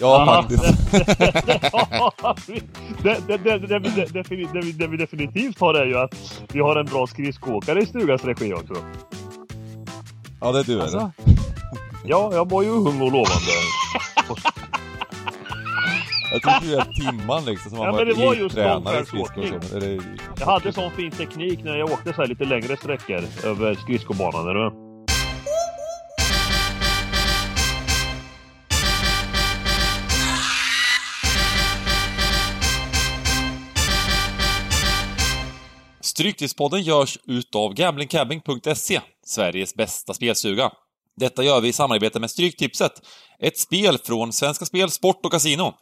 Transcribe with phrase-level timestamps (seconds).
[0.00, 0.92] Ja, faktiskt.
[3.02, 3.78] det, det, det, det,
[4.30, 8.54] vi, det, definitivt har är ju att vi har en bra skridskoåkare i stugans regi
[8.54, 8.74] också.
[10.40, 11.10] Ja, det är du Alltså, eller?
[12.04, 13.52] Ja, jag var ju ung och lovande.
[16.32, 20.02] Jag tycker du är Timman liksom som Ja, det var just elittränare i är-
[20.40, 24.48] Jag hade sån fin teknik när jag åkte så lite längre sträckor över skridskobanan.
[24.48, 24.54] Är
[36.18, 40.70] Stryktipspodden görs utav gamblingcabbing.se, Sveriges bästa spelstuga.
[41.16, 42.92] Detta gör vi i samarbete med Stryktipset,
[43.38, 45.74] ett spel från Svenska Spel, Sport och Casino.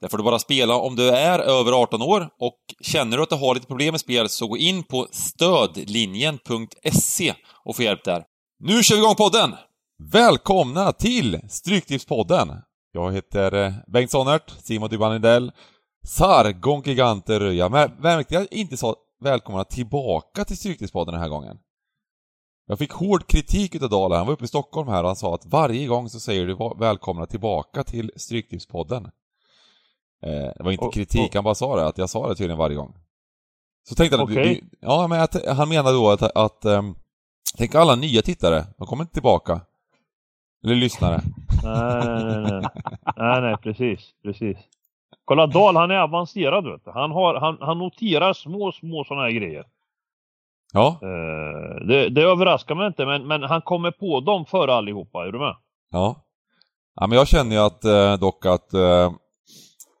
[0.00, 3.28] Där får du bara spela om du är över 18 år och känner du att
[3.28, 7.34] du har lite problem med spel så gå in på stödlinjen.se
[7.64, 8.24] och få hjälp där.
[8.58, 9.54] Nu kör vi igång podden!
[10.12, 12.48] Välkomna till Stryktipspodden!
[12.92, 15.52] Jag heter eh, Bengt Sonnert, Simon Dybanidell,
[16.06, 17.68] Sargon Giganter Röja.
[17.68, 21.58] Men märkte jag inte sa välkomna tillbaka till Stryktipspodden den här gången?
[22.66, 24.16] Jag fick hård kritik utav Dala.
[24.16, 26.56] Han var uppe i Stockholm här och han sa att varje gång så säger du
[26.78, 29.04] välkomna tillbaka till Stryktipspodden.
[30.22, 32.34] Eh, det var inte Och- kritik, och- han bara sa det, att jag sa det
[32.34, 32.94] tydligen varje gång.
[33.88, 34.24] Så tänkte han.
[34.24, 34.60] Okej.
[34.70, 36.94] du- Ja, men att, han menar då att, att ehm,
[37.56, 39.60] Tänk alla nya tittare, de kommer inte tillbaka.
[40.64, 41.20] Eller lyssnare.
[41.62, 42.62] Nej, nej, nej, nej.
[43.16, 44.56] nej, nej, precis, precis.
[45.24, 46.90] Kolla Dahl, han är avancerad vet du.
[46.90, 49.64] Han, har, han, han noterar små, små sådana här grejer.
[50.72, 55.26] Ja, Eh, det, det överraskar mig inte, men, men han kommer på dem före allihopa.
[55.26, 55.56] Är du med?
[55.90, 56.16] ja.
[56.94, 59.12] Ja, men jag känner ju att, eh, dock att eh,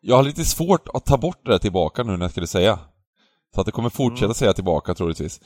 [0.00, 2.78] jag har lite svårt att ta bort det där tillbaka nu när jag skulle säga.
[3.54, 4.34] Så att det kommer fortsätta Mm.
[4.34, 5.40] säga tillbaka troligtvis.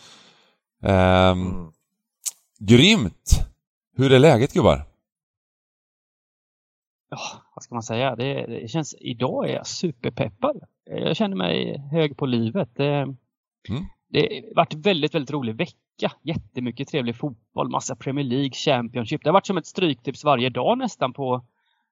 [0.83, 1.73] Ehm, Mm.
[2.61, 3.31] Grymt!
[3.97, 4.83] Hur är läget gubbar?
[7.11, 7.19] Ja,
[7.55, 8.17] vad ska man säga?
[8.17, 10.61] Det, det känns, idag är jag superpeppad.
[10.91, 12.69] Jag känner mig hög på livet.
[12.77, 13.07] Det,
[14.09, 16.13] det har varit en väldigt, väldigt rolig vecka.
[16.23, 19.21] Jättemycket trevlig fotboll, massa Premier League, Championship.
[19.25, 21.45] Det har varit som ett stryktips varje dag nästan på,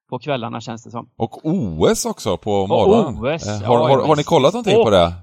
[0.09, 1.09] på kvällarna känns det som.
[1.15, 3.35] Och OS också på morgonen.
[3.35, 5.13] OS, Eh, ja, har, har, har ni kollat någonting Och- på det?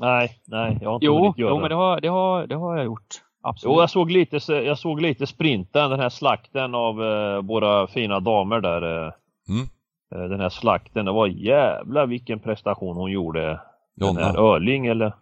[0.00, 2.84] Nej, nej, jag har inte Jo, jo men det har, det, har, det har jag
[2.84, 3.22] gjort.
[3.42, 3.74] Absolut.
[3.76, 8.20] Jo, jag såg lite, jag såg lite sprinten, den här slakten av eh, våra fina
[8.20, 9.06] damer där.
[9.06, 9.12] Eh,
[9.48, 9.66] Mm.
[10.14, 13.60] eh, den här slakten, det var jävla vilken prestation hon gjorde.
[13.96, 14.38] Den här Jonna?
[14.38, 15.12] Örling eller?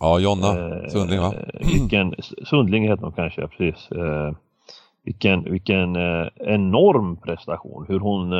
[0.00, 1.34] Ja, Jonna Eh, Sundling va?
[1.34, 3.90] eh, Vilken, Sundling heter hon kanske, precis.
[3.92, 4.32] Eh,
[5.04, 5.96] vilken vilken
[6.36, 7.84] enorm prestation.
[7.88, 8.32] Hur hon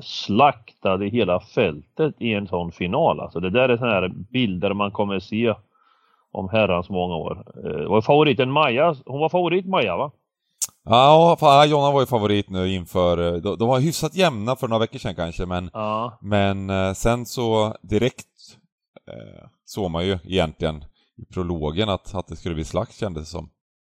[0.00, 3.20] slaktade hela fältet i en sån final.
[3.20, 5.54] Alltså det där är sådana här bilder man kommer se
[6.32, 7.44] om herrans många år.
[7.64, 10.10] Eh, var favoriten Maja, hon var favorit Maja va?
[10.84, 13.18] Ja, fan, Jonna var ju favorit nu inför...
[13.34, 16.18] eh, De, de var hyfsat jämna för några veckor sedan kanske, men Ja.
[16.20, 18.26] Men eh, sen så direkt
[19.10, 20.84] eh, såg man ju egentligen
[21.16, 23.50] i prologen att, att det skulle bli slakt kändes det som.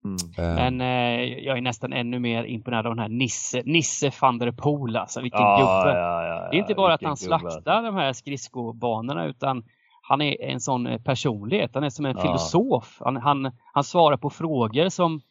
[0.05, 0.15] Mm.
[0.37, 4.37] Eh, Men eh, jag är nästan ännu mer imponerad av den här Nisse, Nisse van
[4.39, 4.95] der Poel.
[4.97, 5.99] Alltså vilken Ja, gubbe.
[5.99, 7.25] ja, ja, Det är inte ja, bara att han gubbe.
[7.39, 9.63] slaktar de här skridskobanorna utan
[10.05, 11.71] han är en sån eh, personlighet.
[11.73, 12.21] Han är som en Ja.
[12.21, 12.97] filosof.
[12.99, 15.21] Han, han, han svarar på frågor som,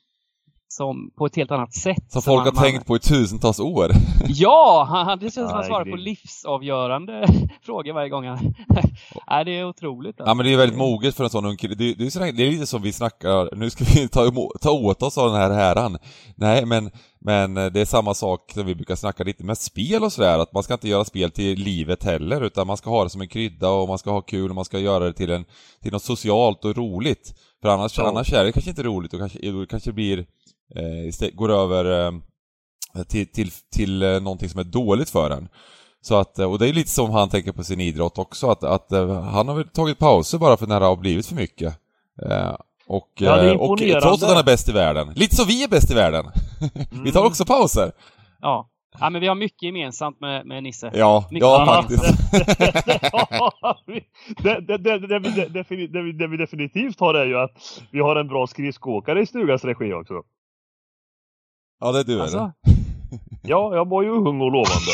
[0.77, 2.05] som på ett helt annat sätt.
[2.09, 3.93] som folk man, har tänkt på i tusentals år.
[4.28, 7.27] Ja, han, det känns som att han svarar på livsavgörande
[7.62, 8.27] frågor varje gång.
[8.27, 8.38] Han...
[9.31, 10.16] Nej, det är otroligt.
[10.19, 11.75] ja men det är väldigt moget för en sån ung kille.
[11.75, 14.71] Det, det, är, så, det är lite som vi snackar, nu ska vi ta, ta
[14.71, 15.99] åt oss av den här häran.
[16.37, 16.91] Nej men,
[17.21, 20.53] men det är samma sak som vi brukar snacka lite med spel och sådär, att
[20.53, 23.28] man ska inte göra spel till livet heller, utan man ska ha det som en
[23.28, 25.44] krydda och man ska ha kul och man ska göra det till, en,
[25.83, 27.34] till något socialt och roligt.
[27.62, 28.09] För annars, Ja.
[28.09, 30.27] annars är det kanske inte roligt och kanske, det kanske blir,
[31.33, 32.12] går över eh,
[33.09, 35.49] till, till, till eh, någonting som är dåligt för en.
[36.00, 38.65] Så att, eh, och det är lite som han tänker på sin idrott också, att,
[38.65, 41.78] att eh, han har väl tagit pauser bara för när det har blivit för mycket.
[42.31, 42.56] Eh,
[42.87, 45.12] och, Ja, eh, och trots att han är bäst i världen.
[45.16, 46.25] Lite som vi är bäst i världen.
[47.04, 47.31] vi tar Mm.
[47.31, 47.93] också pauser.
[48.41, 48.69] Ja.
[49.00, 50.91] ja, men vi har mycket gemensamt med, med Nisse.
[50.94, 52.03] Ja, Mycket ja faktiskt.
[54.42, 57.39] det, det, det, det, vi, det, defini- det, vi, det vi definitivt har är ju
[57.39, 60.15] att vi har en bra skridskoåkare i stugans regi också.
[61.83, 62.23] Ja, det är du eller?
[62.23, 62.53] Alltså,
[63.43, 64.93] Ja, jag var ju ung och lovande.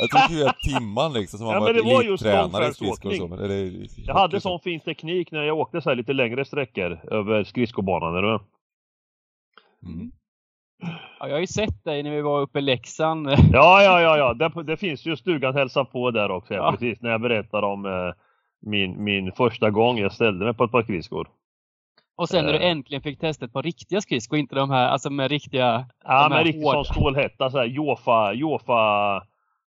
[0.00, 2.68] Jag tycker du är Timman liksom, som Ja, har men varit det var just elittränare
[2.68, 3.28] i skridskor och så.
[3.28, 7.00] men är- Jag hade sån fin teknik när jag åkte så här lite längre sträckor
[7.12, 8.16] över skridskobanan.
[8.16, 8.40] Är du med?
[9.86, 10.10] Mm.
[11.20, 13.30] ja, jag har ju sett dig när vi var uppe i Leksand.
[13.30, 14.34] Ja, ja, ja, ja.
[14.34, 16.54] Det, det finns ju stugan hälsa på där också.
[16.54, 16.60] Ja.
[16.64, 16.70] Ja.
[16.72, 18.12] Precis, när jag berättar om eh,
[18.66, 21.28] min, min första gång jag ställde mig på ett par skridskor.
[22.20, 25.10] Och sen när du äntligen fick testa ett par riktiga skridskor, inte de här, alltså
[25.10, 25.86] med riktiga...
[26.04, 29.22] Ja, med riktigt som stålhätta, så här Jofa, Jofa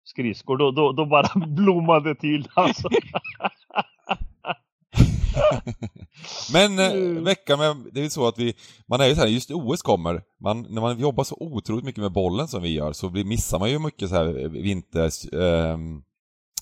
[0.03, 2.89] skridskor, då, då, då bara blommade till alltså.
[6.53, 8.54] Men eh, veckan med, det är ju så att vi,
[8.88, 12.01] man är ju så här, just OS kommer, man, när man jobbar så otroligt mycket
[12.01, 15.09] med bollen som vi gör så blir, missar man ju mycket så här vinter,
[15.42, 15.77] eh,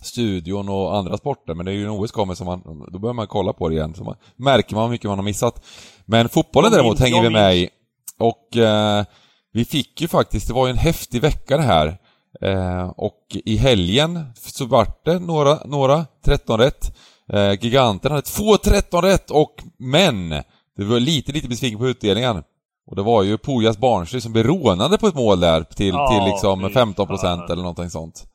[0.06, 3.13] studion och andra sporter, men det är ju en OS kommer som man, då börjar
[3.13, 5.66] man kolla på det igen, så man, märker man hur mycket man har missat.
[6.06, 7.69] Men fotbollen däremot hänger vi med i,
[8.18, 9.06] och eh,
[9.54, 11.98] vi fick ju faktiskt, det var ju en häftig vecka det här,
[12.42, 16.95] eh, och i helgen så vart det några, några 13 rätt.
[17.34, 20.30] Eh, giganten hade två 13 rätt och men
[20.78, 22.44] det var lite, lite besviken på utdelningen.
[22.88, 26.07] Och det var ju Pujas Barnsley som blev rånade på ett mål där till, ja,
[26.10, 28.28] till liksom 15% eller någonting sånt.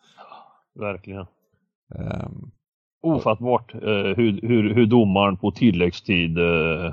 [0.80, 1.26] Verkligen.
[1.94, 2.50] Um,
[3.02, 6.92] Ofattbart uh, hur, hur, hur domaren på tilläggstid uh,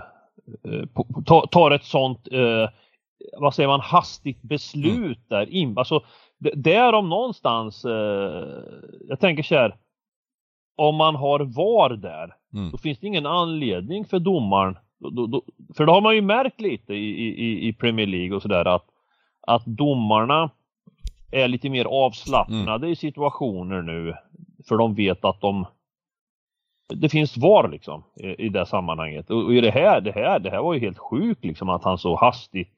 [0.67, 0.85] uh,
[1.25, 2.27] tar, tar ett sånt,
[3.37, 5.47] vad säger man, hastigt beslut mm.
[5.47, 5.49] där.
[5.49, 6.01] In, alltså,
[6.55, 7.85] där om någonstans,
[9.07, 9.75] jag tänker så här,
[10.75, 12.71] om man har VAR där, mm.
[12.71, 14.75] då finns det ingen anledning för domaren
[15.09, 15.41] då, då,
[15.77, 18.85] för det har man ju märkt lite i, i, i Premier League och sådär att,
[19.47, 20.49] att domarna
[21.31, 22.89] är lite mer avslappnade mm.
[22.89, 24.13] i situationer nu.
[24.67, 25.65] För de vet att de
[26.95, 29.29] det finns VAR liksom i, i det sammanhanget.
[29.29, 31.83] Och, och, i det här, det här, det här var ju helt sjukt liksom att
[31.83, 32.69] han så hastigt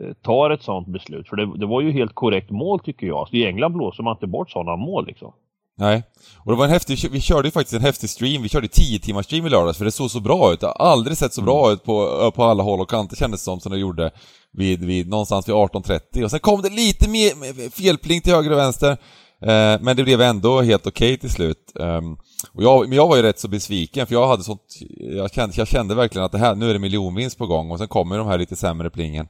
[0.00, 1.28] eh, tar ett sådant beslut.
[1.28, 3.28] För det, det, var ju helt korrekt mål tycker jag.
[3.28, 5.32] Så I England blåser man inte bort sådana mål liksom.
[5.76, 6.02] Nej.
[6.38, 8.98] Och det var en häftig, vi körde ju faktiskt en häftig stream, vi körde 10
[8.98, 10.60] timmars stream i lördags för det såg så bra ut.
[10.60, 11.74] Det har aldrig sett så bra mm.
[11.74, 14.10] ut på, på alla håll och kanter kändes det som, som det gjorde
[14.52, 16.24] vid, vid någonstans vid 18.30.
[16.24, 18.96] Och sen kom det lite mer felpling till höger och vänster.
[19.42, 21.72] Eh, men det blev ändå helt okej okay till slut.
[21.74, 22.16] Um,
[22.52, 25.54] och jag, men jag var ju rätt så besviken för jag hade sånt, jag kände,
[25.56, 28.18] jag kände verkligen att det här, nu är det miljonvinst på gång och sen kommer
[28.18, 29.28] de här lite sämre plingen.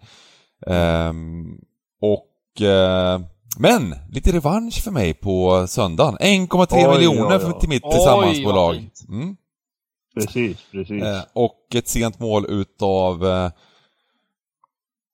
[0.67, 1.61] Um,
[2.01, 3.27] och uh,
[3.59, 6.17] men, lite revansch för mig på söndagen.
[6.21, 7.61] 1,3 miljoner oj, oj.
[7.61, 8.91] till mitt tillsammansbolag.
[9.09, 9.37] Mm.
[10.15, 11.03] Precis, precis.
[11.03, 13.25] Eh, och ett sent mål utav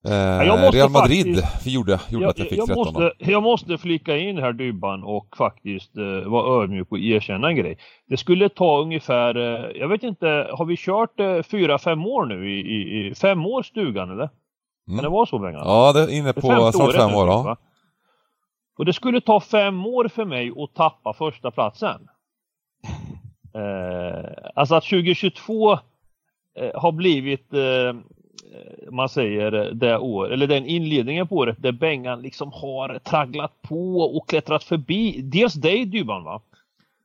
[0.05, 0.11] eh,
[0.73, 4.17] Real Madrid faktiskt, gjorde, gjorde jag, att jag fick jag 13 måste, jag måste flika
[4.17, 7.79] in här Dybban och faktiskt eh, vara ödmjuk och erkänna en grej.
[8.07, 12.27] Det skulle ta ungefär, eh, jag vet inte, har vi kört eh, fyra, fem år
[12.27, 14.29] nu i, i, i fem år stugan eller?
[14.89, 14.99] Mm.
[14.99, 15.63] Kan det vara så Bengan?
[15.65, 17.27] Ja, det är inne på snart fem år.
[17.27, 17.57] Ja.
[18.79, 22.09] Och det skulle ta fem år för mig att tappa första platsen.
[23.55, 25.79] Eh, alltså att 2022 eh,
[26.75, 27.95] har blivit, eh,
[28.91, 34.01] man säger det år, eller den inledningen på året där Bengan liksom har tragglat på
[34.01, 36.41] och klättrat förbi dels dig Dybban va.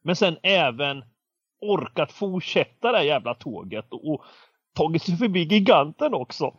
[0.02, 1.04] Men sen även
[1.62, 4.22] orkat fortsätta det här jävla tåget och, och
[4.76, 6.54] tagit sig förbi giganten också.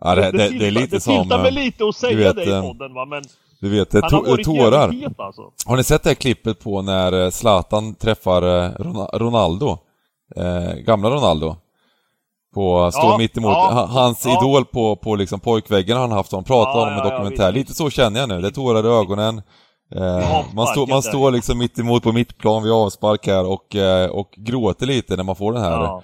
[0.00, 1.28] Ja, det, det, det, det är lite det som...
[1.28, 3.22] Det mig lite att säga vet, det i eh, podden va, men
[3.60, 4.94] du vet, det to tårar.
[5.18, 5.52] alltså.
[5.66, 8.70] Har ni sett det här klippet på när eh, Zlatan träffar eh,
[9.18, 9.78] Ronaldo?
[10.36, 11.56] Eh, gamla Ronaldo?
[12.54, 14.38] På, står ja, mitt emot, ja, hans ja.
[14.38, 17.52] idol på, på liksom pojkväggen har han haft, han pratar ja, om en dokumentär.
[17.52, 19.42] Lite så känner jag nu, det är tårar i ögonen.
[19.94, 24.10] Eh, man, stå, man står liksom mitt emot på mittplan vid avspark här och, eh,
[24.10, 26.02] och gråter lite när man får den här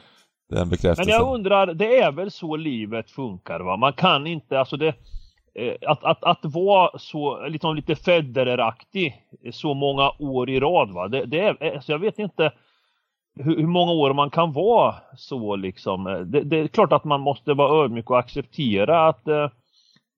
[0.50, 1.06] den bekräftelsen.
[1.06, 3.76] Men jag undrar, det är väl så livet funkar va?
[3.76, 4.94] Man kan inte, alltså det
[5.55, 9.14] Eh, att, att, att vara så liksom lite Federeraktig
[9.53, 11.08] så många år i rad va.
[11.08, 12.53] Det, det är, alltså jag vet inte
[13.37, 16.05] hur, hur, många år man kan vara så liksom.
[16.27, 19.49] Det, det, är klart att man måste vara ödmjuk och acceptera att eh,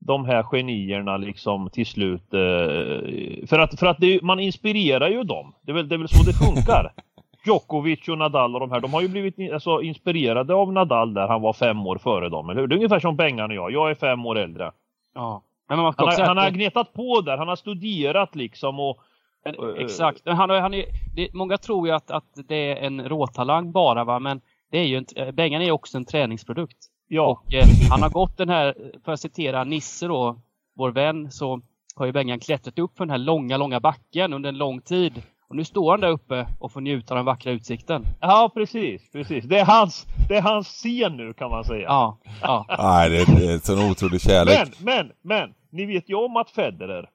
[0.07, 5.23] de här genierna liksom till slut eh, för att, för att det, man inspirerar ju
[5.23, 5.54] dem.
[5.62, 6.92] Det är väl, det är väl så det funkar.
[7.47, 11.28] Djokovic och Nadal och de här, de har ju blivit alltså, inspirerade av Nadal där
[11.28, 12.69] han var fem år före dem, eller hur?
[12.69, 14.73] Det är ungefär som Bengan och jag, jag är fem år äldre.
[15.14, 15.42] Ja.
[15.69, 18.99] Han, har, han har gnetat på där, han har studerat liksom och...
[19.44, 23.72] Men, exakt, han, han är, det, många tror ju att, att det är en råtalang
[23.72, 26.78] bara va, men det är ju en, Bengan är också en träningsprodukt.
[27.08, 27.26] Ja.
[27.26, 30.40] Och eh, han har gått den här, för att citera Nisse då,
[30.76, 31.61] vår vän, så
[31.96, 35.22] har ju Bengan klättrat upp för den här långa, långa backen under en lång tid.
[35.49, 38.06] Och nu står han där uppe och får njuta av den vackra utsikten.
[38.20, 39.11] Ja, precis.
[39.12, 39.44] precis.
[39.44, 41.82] Det, är hans, det är hans scen nu kan man säga.
[41.82, 42.18] Ja.
[42.42, 42.66] ja.
[42.78, 44.58] Nej, det är, det är en sån otrolig kärlek.
[44.78, 45.54] Men, men, men.
[45.70, 47.08] Ni vet ju om att Federer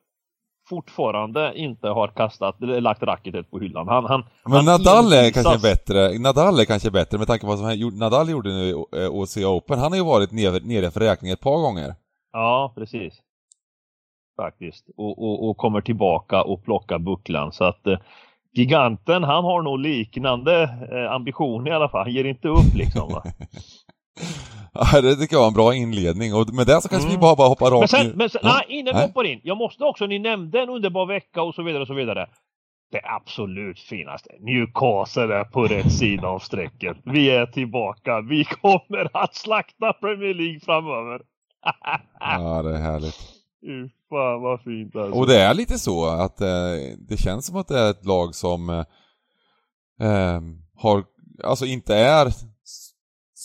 [0.70, 3.88] fortfarande inte har kastat, eller lagt racketet på hyllan.
[3.88, 7.56] Han, han, men han Nadal är kanske bättre, Nadal är kanske bättre med tanke på
[7.56, 8.74] vad som Nadal gjorde nu i
[9.08, 9.80] OC Open.
[9.80, 11.96] Han har ju varit nere, nere för räkning ett par gånger.
[12.34, 13.14] Ja, precis.
[14.38, 14.86] Faktiskt.
[14.98, 17.52] Och, och, och kommer tillbaka och plockar bucklan.
[17.52, 17.98] Så att eh,
[18.54, 22.04] giganten, han har nog liknande eh, ambition i alla fall.
[22.04, 23.22] Han ger inte upp liksom.
[24.94, 27.16] Ja, det tycker jag var en bra inledning och med det så kanske Mm.
[27.20, 28.12] vi bara, bara hoppar rakt Men sen, in.
[28.18, 28.54] men sen Ja.
[28.68, 29.40] nej, innan vi hoppar in.
[29.44, 32.28] Jag måste också, ni nämnde en underbar vecka och så vidare och så vidare.
[32.92, 34.30] Det absolut finaste.
[34.40, 36.98] Newcastle är på rätt sida av strecket.
[37.04, 38.22] Vi är tillbaka.
[38.22, 41.22] Vi kommer att slakta Premier League framöver.
[42.20, 43.16] Ja, det är härligt.
[43.62, 45.20] Fy fan vad fint alltså.
[45.20, 46.48] Och det är lite så att eh,
[47.10, 48.80] det känns som att det är ett lag som eh,
[50.08, 50.42] eh,
[50.76, 51.04] har,
[51.44, 52.28] alltså inte är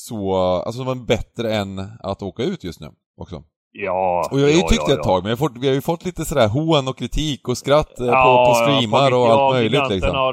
[0.08, 3.42] så, alltså som är bättre än att åka ut just nu också.
[3.72, 5.04] Ja, Och jag har ju ja, tyckt ja, det ett ja.
[5.04, 7.58] tag, men jag har fått, vi har ju fått lite sådär hån och kritik och
[7.58, 10.14] skratt eh, på, på streamar och allt möjligt liksom.
[10.14, 10.32] Har,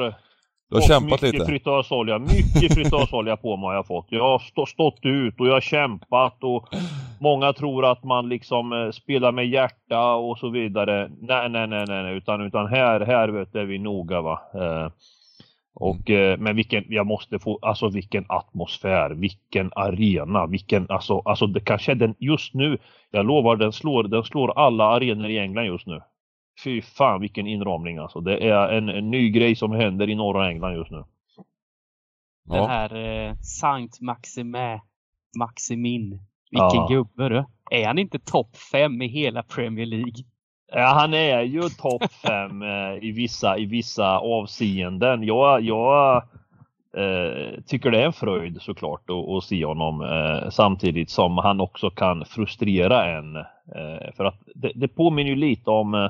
[0.70, 1.46] Du har kämpat mycket lite.
[1.46, 4.08] Fritasolja, mycket fritasolja på mig har jag fått.
[4.10, 6.68] Jag har stå, stått ut och jag har kämpat och
[7.20, 11.10] många tror att man liksom eh, spelar med hjärta och så vidare.
[11.22, 12.18] Nej, nej, nej, nej, nej.
[12.18, 14.42] utan, utan här, här vet du, är vi noga va.
[14.54, 14.92] Eh,
[15.80, 21.48] och, eh, men vilken, jag måste få, alltså vilken atmosfär, vilken arena, vilken, alltså, alltså
[21.48, 22.78] det kanske är den just nu,
[23.12, 26.02] jag lovar den slår, den slår alla arenor i England just nu.
[26.64, 28.20] Fy fan vilken inramning alltså.
[28.22, 31.04] Det är en, en ny grej som händer i norra England just nu.
[32.46, 32.68] Den Ja.
[32.68, 34.82] här eh, Sankt Maxime,
[35.38, 36.10] Maximin.
[36.52, 36.88] Vilken Ja.
[36.90, 37.46] gubbe du.
[37.72, 40.14] Är han inte topp fem i hela Premier League?
[40.72, 45.24] Ja, han är ju topp fem eh, i, vissa, i vissa avseenden.
[45.24, 46.24] Jag, jag
[46.98, 51.62] eh, tycker det är en fröjd såklart att, att se honom eh, samtidigt som han
[51.62, 53.36] också kan frustrera en.
[53.36, 56.10] Eh, för att det, det påminner ju lite om eh,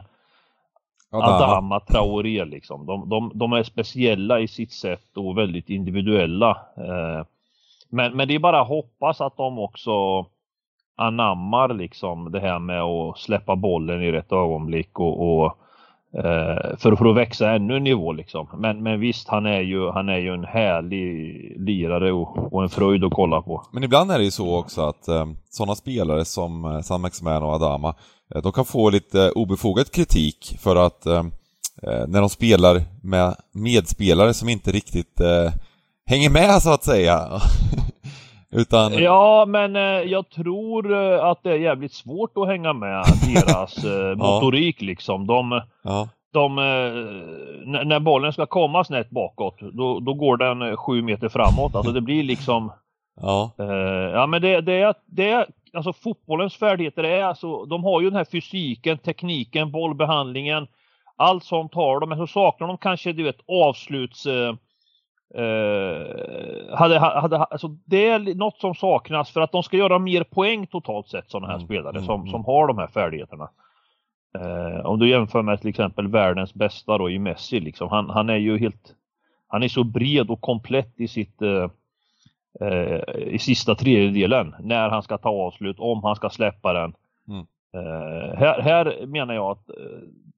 [1.12, 1.36] Adama.
[1.36, 2.86] Adama Traoré liksom.
[2.86, 6.50] De, de, de är speciella i sitt sätt och väldigt individuella.
[6.78, 7.25] Eh,
[7.89, 10.25] men, men det är bara att hoppas att de också
[11.00, 15.46] anammar liksom det här med att släppa bollen i rätt ögonblick och, och
[16.13, 18.48] eh, för, för att växa ännu en nivå liksom.
[18.58, 22.70] Men, men visst, han är ju, han är ju en härlig lirare och, och en
[22.70, 23.63] fröjd att kolla på.
[23.72, 27.44] Men ibland är det ju så också att eh, sådana spelare som eh, San Maximan
[27.44, 27.96] och Adama,
[28.36, 31.24] eh, de kan få lite obefogad kritik för att eh,
[31.84, 35.53] eh, när de spelar med medspelare som inte riktigt eh,
[36.06, 37.29] hänger med så att säga.
[38.51, 43.03] Utan, Ja, men eh, jag tror eh, att det är jävligt svårt att hänga med
[43.36, 45.27] deras eh, motorik liksom.
[45.27, 50.75] De, ja, de, eh, när bollen ska komma snett bakåt, då, då går den eh,
[50.75, 51.75] sju meter framåt.
[51.75, 52.72] Alltså det blir liksom,
[53.22, 57.84] ja, eh, ja men det, det är, det är, alltså fotbollens färdigheter är alltså, de
[57.84, 60.68] har ju den här fysiken, tekniken, bollbehandlingen,
[61.18, 64.53] allt sånt har de, men så saknar de kanske, du vet, avsluts, eh,
[65.36, 70.24] Eh, hade, hade, alltså det är något som saknas för att de ska göra mer
[70.24, 72.31] poäng totalt sett sådana här Mm, spelare mm, som, mm.
[72.31, 73.50] som har de här färdigheterna.
[74.39, 77.89] Eh, om du jämför med till exempel världens bästa då i Messi liksom.
[77.89, 78.95] Han, han är ju helt
[79.48, 81.69] Han är så bred och komplett i sitt eh,
[83.17, 86.93] i sista tredjedelen när han ska ta avslut, om han ska släppa den.
[87.27, 87.45] Mm.
[87.76, 89.76] Eh, här, här menar jag att eh,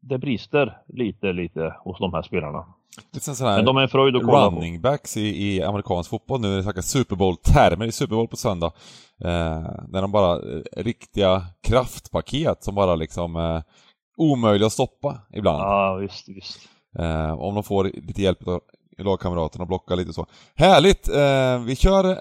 [0.02, 2.66] det brister lite, lite hos de här spelarna.
[3.14, 4.56] lite sån här Men de är en fröjd att kolla på.
[4.56, 8.28] running backs i, i amerikansk fotboll nu, när det snackas Super Bowl-termer i Super Bowl
[8.28, 8.72] på söndag.
[9.24, 10.38] Eh, när de bara,
[10.78, 13.62] riktiga kraftpaket som bara liksom eh,
[14.18, 15.60] omöjliga att stoppa ibland.
[15.62, 16.60] Ja, visst, visst.
[17.38, 18.62] Om de får lite hjälp av
[18.98, 20.26] lagkamraterna och blocka lite så.
[20.56, 21.08] Härligt!
[21.68, 22.18] Vi kör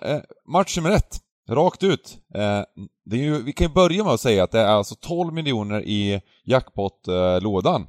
[0.51, 1.19] match nummer ett,
[1.51, 2.19] rakt ut.
[2.35, 2.63] Eh,
[3.05, 5.33] det är ju, vi kan ju börja med att säga att det är alltså 12
[5.33, 7.87] miljoner i jackpot-lådan.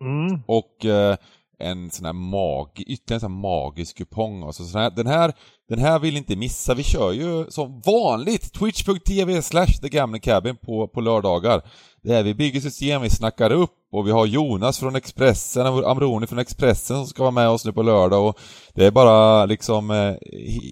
[0.00, 0.40] Mm.
[0.46, 1.16] Och eh,
[1.58, 4.42] en sån här mag, ytterligare en sån här magisk kupong.
[4.42, 5.32] Alltså, sån här, den, här,
[5.68, 6.74] den här vill inte missa.
[6.74, 11.62] Vi kör ju som vanligt twitch.tv slash thegamblingcabin på, på lördagar.
[12.02, 16.26] Det är vi bygger system, vi snackar upp och vi har Jonas från Expressen, Amroni
[16.26, 18.38] från Expressen som ska vara med oss nu på lördag och
[18.74, 20.14] det är bara liksom eh,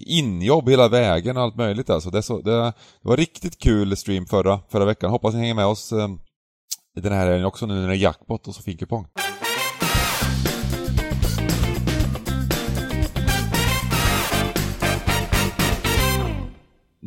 [0.05, 2.09] injobb hela vägen och allt möjligt alltså.
[2.09, 5.11] Det, är så, det, det var riktigt kul stream förra, förra veckan.
[5.11, 6.07] Hoppas ni hänger med oss eh,
[6.95, 9.05] den här helgen också nu när det är jackpot och så fin kupong.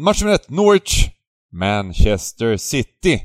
[0.05, 1.09] Match nummer ett, Norwich,
[1.53, 3.21] Manchester City.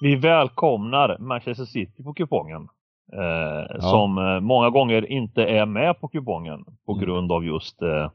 [0.00, 2.68] Vi välkomnar Manchester City på kupongen.
[3.12, 7.04] Eh, Som eh, många gånger inte är med på kupongen på Mm.
[7.04, 8.10] grund av just eh,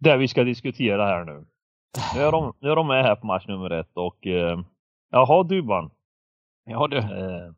[0.00, 1.46] det vi ska diskutera här nu.
[2.14, 4.60] Nu är de, nu är de med här på match nummer ett och eh,
[5.10, 5.90] jaha Dubban.
[6.64, 6.98] Ja du.
[6.98, 7.50] Eh,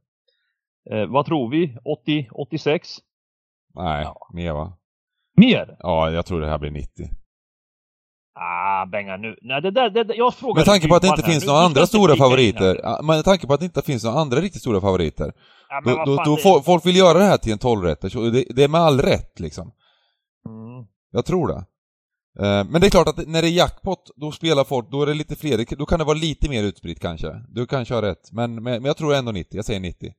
[1.00, 1.76] eh, vad tror vi?
[1.84, 2.88] 80, 86?
[3.74, 4.72] Nej, mer va?
[5.36, 5.76] Mer?
[5.78, 7.04] Ja, jag tror det här blir 90.
[8.38, 9.36] Ah, Benga nu.
[9.42, 11.60] Nej, det där, det, där- jag frågade Med tanke på att det inte finns några
[11.60, 12.80] andra stora favoriter.
[13.02, 15.32] Men med tanke på att det inte finns några andra riktigt stora favoriter.
[15.68, 18.16] Ja, men Då, då, då det- folk, vill göra det här till en 12 rätters
[18.16, 19.72] och det, det är med all rätt liksom.
[20.48, 20.86] Mm.
[21.12, 21.64] Jag tror det.
[22.46, 25.06] Eh, men det är klart att när det är jackpot, då spelar folk, då är
[25.06, 27.44] det lite fler, då kan det vara lite mer utspritt kanske.
[27.48, 30.12] Du kanske har rätt, men, men jag tror ändå 90, jag säger 90.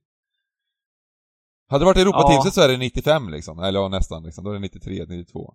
[1.69, 2.51] Hade det varit Europatipset ja.
[2.51, 5.53] så är det 95 liksom, eller ja, nästan liksom, då är det 93, 92.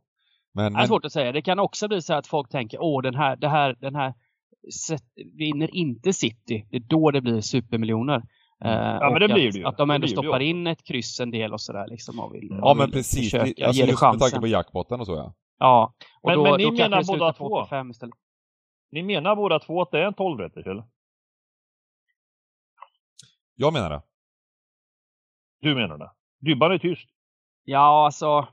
[0.55, 1.33] Men, det är svårt att säga.
[1.33, 4.15] Det kan också bli så att folk tänker, åh den här, det här, den här
[5.39, 6.67] vinner inte City.
[6.71, 8.23] Det är då det blir supermiljoner.
[8.65, 8.79] Mm.
[8.79, 9.65] Eh, ja, men det blir det ju.
[9.65, 12.75] Att de ändå stoppar in ett kryss en del och sådär liksom och vill, Ja,
[12.75, 13.31] men precis.
[13.31, 15.35] Försöka alltså, med tanke på jackpotten och så ja.
[15.59, 15.95] Ja.
[16.23, 17.67] Och men, då, men ni då menar båda två?
[18.91, 20.85] Ni menar båda två att det är en 12 eller?
[23.55, 24.03] Jag menar det.
[25.61, 26.11] Du menar det?
[26.41, 27.09] Dybban är tyst.
[27.65, 28.49] Ja, alltså.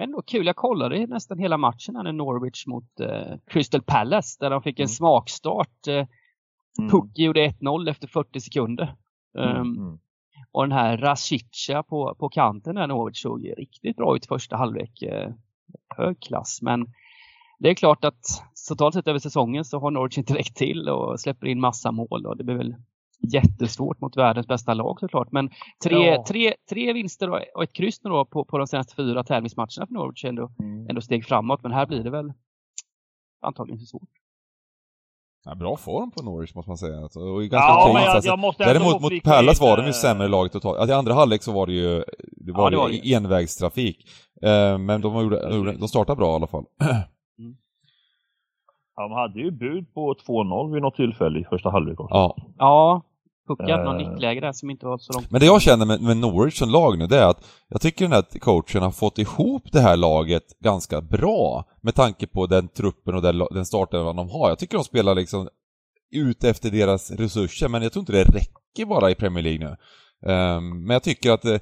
[0.00, 0.46] Ändå kul.
[0.46, 4.78] Jag kollade nästan hela matchen här när Norwich mot eh, Crystal Palace där de fick
[4.78, 4.88] en mm.
[4.88, 5.86] smakstart.
[5.88, 6.06] Eh,
[6.78, 6.90] mm.
[6.90, 8.94] Pucki gjorde 1-0 efter 40 sekunder.
[9.34, 10.00] Um.
[10.52, 15.02] Och den här Rashica på, på kanten där Norwich såg riktigt bra ut första halvlek.
[15.02, 15.30] Eh,
[15.96, 16.58] hög klass.
[16.62, 16.86] Men
[17.58, 18.20] det är klart att
[18.68, 22.26] totalt sett över säsongen så har Norwich inte räckt till och släpper in massa mål
[22.26, 22.76] och det blir väl
[23.32, 25.32] jättesvårt mot världens bästa lag såklart.
[25.32, 25.50] Men
[25.84, 26.24] tre, ja.
[26.28, 30.24] tre, tre vinster och ett kryss då på, på de senaste fyra tävlingsmatcherna för Norwich
[30.24, 30.88] är ändå, mm.
[30.88, 31.62] ändå steg framåt.
[31.62, 32.32] Men här blir det väl
[33.42, 34.08] antagligen så svårt.
[35.44, 36.98] Ja, bra form på Norwich måste man säga.
[36.98, 40.28] Alltså, och ganska ja, men jag, jag måste Däremot mot Pallas var de ju sämre
[40.28, 40.78] laget totalt.
[40.78, 42.04] Alltså, I andra halvlek så var det ju,
[42.36, 44.08] det var, ja, det var ju envägstrafik.
[44.46, 46.64] Uh, men de, gjorde, de startade bra i alla fall.
[48.98, 49.10] Mm.
[49.10, 52.14] de hade ju bud på 2-0 vid något tillfälle i första halvlek också.
[52.14, 52.36] Ja.
[52.58, 53.02] Ja,
[53.48, 54.10] Pucka hade någon eh.
[54.10, 55.30] nickläge där som inte var så långt.
[55.30, 58.04] Men det jag känner med, med Norwich som lag nu, det är att jag tycker
[58.04, 62.68] den här coachen har fått ihop det här laget ganska bra med tanke på den
[62.68, 64.48] truppen och den, den starten de har.
[64.48, 65.48] Jag tycker de spelar liksom
[66.10, 69.76] ut efter deras resurser, men jag tror inte det räcker bara i Premier League nu.
[70.32, 71.60] Um, men jag tycker att, eh,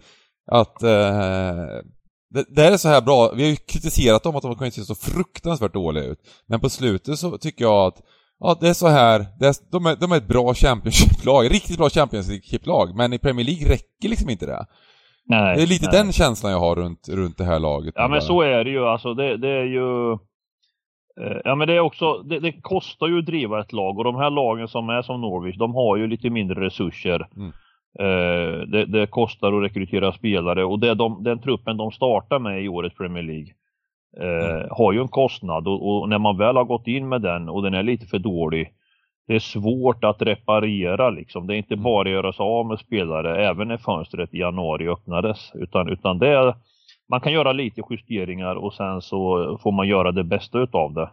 [0.51, 1.83] att uh,
[2.31, 4.85] det, det är så här bra, vi har ju kritiserat dem att de kan se
[4.85, 6.19] så fruktansvärt dåliga ut.
[6.47, 8.03] Men på slutet så tycker jag att
[8.39, 9.27] Ja, det är så här.
[9.39, 13.47] Det är, de, är, de är ett bra Championship-lag, riktigt bra Championship-lag, men i Premier
[13.47, 14.67] League räcker liksom inte det.
[15.29, 16.03] Nej, det är lite nej.
[16.03, 17.95] den känslan jag har runt, runt det här laget.
[17.97, 18.87] Ja, men så är det ju.
[18.87, 20.13] Alltså, det, det är ju...
[21.21, 22.23] Eh, ja, men det är också...
[22.23, 25.21] Det, det, kostar ju att driva ett lag och de här lagen som är som
[25.21, 27.29] Norwich, de har ju lite mindre resurser.
[27.37, 27.53] Mm.
[27.99, 32.65] Eh, det, det, kostar att rekrytera spelare och det de, den truppen de startar med
[32.65, 33.53] i årets Premier League
[34.21, 34.69] eh, mm.
[34.71, 37.63] har ju en kostnad och, och, när man väl har gått in med den och
[37.63, 38.73] den är lite för dålig
[39.27, 41.47] det är svårt att reparera liksom.
[41.47, 41.85] Det är inte mm.
[41.85, 46.19] bara att göra sig av med spelare även när fönstret i januari öppnades utan, utan
[46.19, 46.55] det är,
[47.09, 51.11] man kan göra lite justeringar och sen så får man göra det bästa utav det.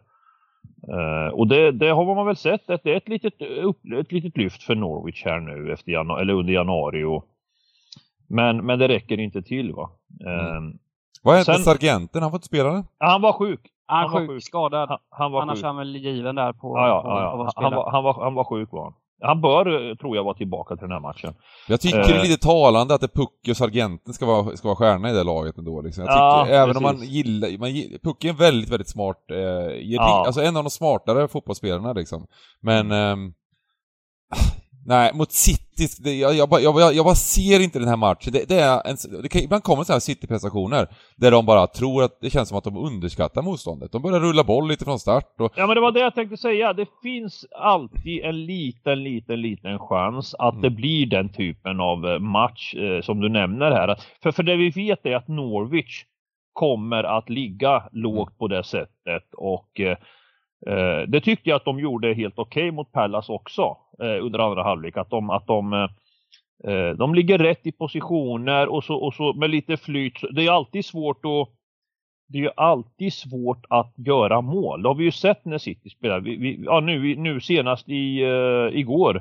[0.93, 4.11] Uh, och det, det, har man väl sett att det är ett litet, upp, ett
[4.11, 7.03] litet lyft för Norwich här nu efter januari, eller under januari.
[7.03, 7.25] Och,
[8.29, 9.89] men, men det räcker inte till va.
[10.25, 10.77] Mm.
[11.23, 12.21] Vad hände Sargenten?
[12.21, 12.83] Han får inte spela det?
[12.99, 13.59] Han var sjuk.
[13.85, 14.89] Han, han var sjuk, sjuk, skadad.
[14.89, 15.63] Han, han var Annars sjuk.
[15.63, 17.51] är han väl given där på, ja, ja, på, ja, ja.
[17.55, 18.93] Han, var, han, var, han var sjuk var han.
[19.21, 21.33] Han bör, tror jag, vara tillbaka till den här matchen.
[21.67, 24.67] Jag tycker uh, det är lite talande att det Pucke och Sargenten ska vara, ska
[24.67, 25.81] vara stjärna i det laget ändå.
[25.81, 26.03] Liksom.
[26.03, 26.77] Jag tycker, ja, även precis.
[26.77, 29.37] om man gillar, man, Pucke är en väldigt, väldigt smart, eh,
[29.81, 30.23] ja.
[30.25, 32.27] alltså en av de smartare fotbollsspelarna liksom.
[32.61, 33.15] Men, eh,
[34.85, 38.33] Nej, mot City, det, jag, jag, jag, jag, bara ser inte den här matchen.
[38.33, 42.03] Det, det är en, det kan, ibland kommer sådana här City-prestationer där de bara tror
[42.03, 43.91] att det känns som att de underskattar motståndet.
[43.91, 45.53] De börjar rulla boll lite från start och...
[45.55, 46.73] Ja men det var det jag tänkte säga.
[46.73, 50.61] Det finns alltid en liten, liten, liten chans att mm.
[50.61, 53.95] det blir den typen av eh, match eh, som du nämner här.
[54.23, 56.03] För, för det vi vet är att Norwich
[56.53, 58.37] kommer att ligga lågt mm.
[58.37, 59.97] på det sättet och eh, Eh,
[61.07, 64.63] det tyckte jag att de gjorde helt okej okay mot Pallas också eh, under andra
[64.63, 64.97] halvlek.
[64.97, 65.73] Att de, att de,
[66.63, 70.13] eh, de ligger rätt i positioner och så, och så med lite flyt.
[70.31, 71.49] Det är alltid svårt att
[72.27, 74.81] det är ju alltid svårt att göra mål.
[74.81, 76.19] Det har vi ju sett när City spelar.
[76.19, 79.15] Vi, vi, ja, nu, nu senast i, uh, igår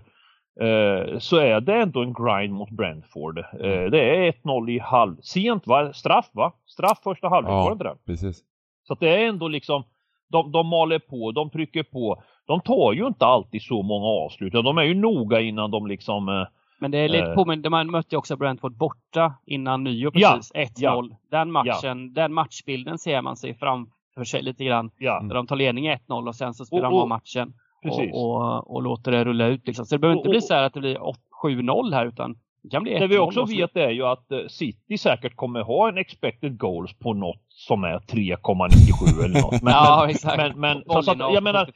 [0.62, 3.38] uh, så är det ändå en grind mot Brentford.
[3.38, 5.16] Uh, det är 1-0 i halv...
[5.22, 5.92] Sent va?
[5.92, 6.52] Straff va?
[6.66, 7.96] Straff första halvlek, ja, var det inte det?
[8.06, 8.42] precis.
[8.86, 9.84] Så att det är ändå liksom
[10.32, 12.22] de, de maler på, de trycker på.
[12.46, 14.52] De tar ju inte alltid så många avslut.
[14.52, 16.28] De är ju noga innan de liksom...
[16.28, 16.46] Eh,
[16.80, 20.50] men det är lite eh, påminner, man mötte ju också Brentford borta innan nyår precis,
[20.54, 21.08] ja, 1-0.
[21.10, 22.22] Ja, den matchen, ja.
[22.22, 24.90] den matchbilden ser man sig framför sig lite grann.
[24.98, 25.20] Ja.
[25.20, 27.52] Där de tar ledning 1-0 och sen så spelar och, de av matchen.
[27.84, 29.86] Och, och, och, låter det rulla ut liksom.
[29.86, 30.98] Så det behöver inte bli så här att det blir
[31.42, 34.98] 7-0 här utan det kan bli Det vi också vet är ju att eh, City
[34.98, 39.62] säkert kommer ha en expected goals på något som är 3,97 eller något.
[39.62, 40.36] Men, ja, exakt.
[40.36, 41.70] Men, men så att, jag menar,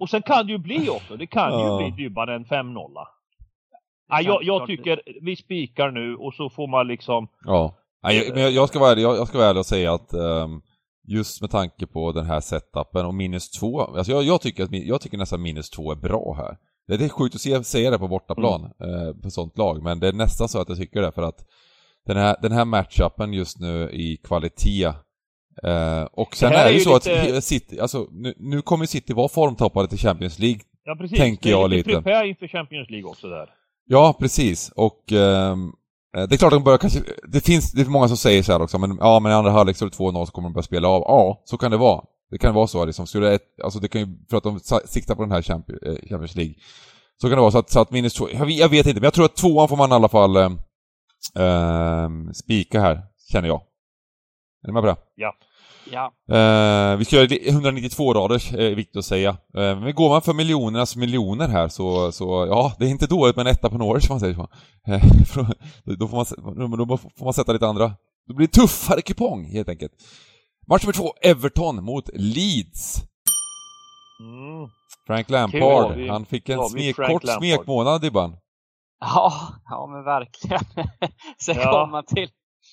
[0.00, 1.82] och sen kan det ju bli också, det kan ja.
[1.82, 2.76] ju bli dybbare än 5-0.
[4.08, 7.28] Ja, jag, jag tycker vi spikar nu och så får man liksom...
[7.44, 7.74] Ja.
[8.02, 10.14] Nej, men jag, jag, ska vara ärlig, jag, jag ska vara ärlig och säga att
[10.14, 10.62] um,
[11.08, 13.80] Just med tanke på den här setupen och minus två.
[13.80, 16.56] Alltså jag, jag, tycker, att, jag tycker nästan minus två är bra här.
[16.98, 19.08] Det är sjukt att se, säga det på bortaplan, mm.
[19.08, 21.44] eh, på sånt lag, men det är nästan så att jag tycker det för att
[22.06, 24.84] den här, den här matchupen just nu i kvalitet
[25.62, 27.36] eh, och sen är det ju så lite...
[27.36, 30.60] att City, alltså nu, nu kommer City vara formtoppade till Champions League.
[30.84, 32.00] Ja precis, tänker jag lite.
[32.00, 33.48] Det är inför Champions League också där.
[33.86, 34.72] Ja, precis.
[34.76, 35.72] Och ehm,
[36.16, 38.42] eh, det är klart att de börjar kanske, det finns, det är många som säger
[38.42, 40.48] så här också, men ja men i andra halvlek så är det 2-0 så kommer
[40.48, 41.02] de börja spela av.
[41.06, 42.04] Ja, så kan det vara.
[42.30, 45.14] Det kan vara så liksom, skulle ett, alltså det kan ju, för att de siktar
[45.14, 46.54] på den här eh, Champions League.
[47.20, 49.04] Så kan det vara så att, så att minus två, jag, jag vet inte, men
[49.04, 50.50] jag tror att tvåan får man i alla fall eh,
[51.36, 53.60] eh, spika här, känner jag.
[54.62, 54.96] Är ni med på det?
[55.14, 55.34] Ja.
[55.92, 56.12] Ja.
[56.36, 59.30] Eh, vi ska göra 192 raders, är viktigt att säga.
[59.30, 63.36] Eh, men går man för miljonernas miljoner här så, så ja, det är inte dåligt
[63.36, 64.48] med en etta på Norwich om man säger så.
[64.86, 65.02] Eh,
[65.98, 67.92] då, får man, då får man sätta lite andra.
[68.26, 69.92] Då blir det tuffare kupong helt enkelt.
[70.70, 73.02] Match nummer två, Everton mot Leeds.
[74.20, 74.68] Mm.
[75.06, 78.36] Frank Lampard, vi, han fick en smek, kort smekmånad Dibban.
[79.00, 79.32] Ja,
[79.64, 80.60] ja men verkligen.
[81.38, 81.70] Sen ja.
[81.70, 82.28] kom man till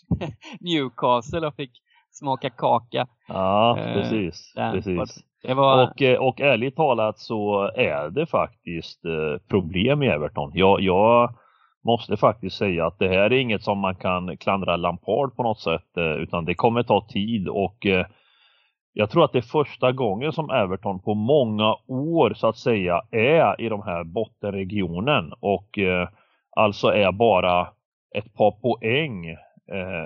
[0.59, 1.71] Newcastle och fick
[2.11, 3.07] smaka kaka.
[3.27, 4.53] Ja, eh, precis.
[4.55, 5.23] precis.
[5.43, 5.91] Det var...
[5.91, 10.51] och, eh, och ärligt talat så är det faktiskt eh, problem i Everton.
[10.53, 11.35] Jag, jag
[11.87, 15.59] måste faktiskt säga att det här är inget som man kan klandra Lampard på något
[15.59, 18.05] sätt eh, utan det kommer ta tid och eh,
[18.93, 23.01] jag tror att det är första gången som Everton på många år så att säga
[23.11, 26.09] är i de här bottenregionen och eh,
[26.55, 27.67] alltså är bara
[28.15, 29.37] ett par poäng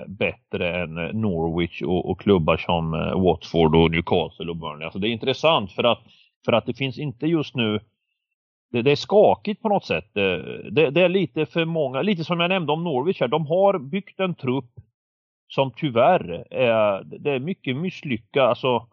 [0.06, 2.90] bättre än Norwich och, och klubbar som
[3.24, 4.84] Watford och Newcastle och Burnley.
[4.84, 5.98] Alltså det är intressant för att,
[6.44, 7.80] för att det finns inte just nu
[8.72, 10.10] det, är skakigt på något sätt.
[10.12, 13.28] Det, det, det, är lite för många, lite som jag nämnde om Norwich här.
[13.28, 14.70] De har byggt en trupp
[15.48, 18.48] som tyvärr är, det är mycket misslyckat.
[18.48, 18.86] Alltså,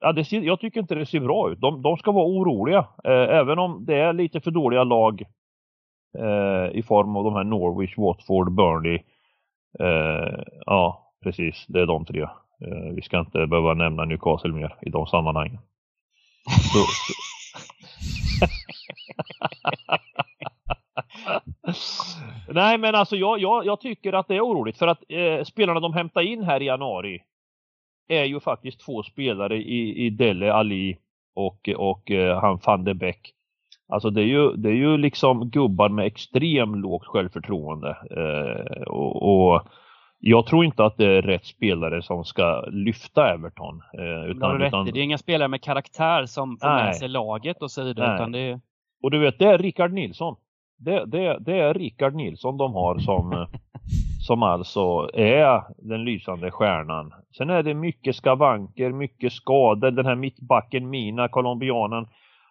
[0.00, 1.60] ja, det ser, jag tycker inte det ser bra ut.
[1.60, 2.86] De, de ska vara oroliga.
[3.04, 5.22] Eh, även om det är lite för dåliga lag
[6.18, 8.98] eh, i form av de här Norwich, Watford, Burnley
[9.80, 11.64] Eh, ja, precis.
[11.68, 12.22] Det är de tre.
[12.22, 15.58] Eh, vi ska inte behöva nämna Newcastle mer i de sammanhangen.
[16.72, 16.78] Så.
[22.48, 25.80] Nej, men alltså jag, jag, jag, tycker att det är oroligt för att eh, spelarna
[25.80, 27.22] de hämtar in här i januari
[28.08, 30.98] är ju faktiskt två spelare i, i Dele Ali
[31.34, 33.32] och, och eh, han van de Beek
[33.88, 37.96] Alltså det är ju, det är ju liksom gubbar med extrem lågt självförtroende.
[38.10, 39.62] Eh, och, och,
[40.18, 43.82] jag tror inte att det är rätt spelare som ska lyfta Everton.
[43.98, 44.84] Eh, utan, utan...
[44.84, 46.84] Det är inga spelare med karaktär som får Nej.
[46.84, 48.14] med sig laget och så vidare.
[48.14, 48.60] Utan det är...
[49.06, 50.36] Och du vet, det är Rickard Nilsson.
[50.78, 53.46] Det, det, det är Rickard Nilsson de har som,
[54.26, 57.12] som alltså är den lysande stjärnan.
[57.36, 59.90] Sen är det mycket skavanker, mycket skador.
[59.90, 62.06] Den här mittbacken Mina, colombianen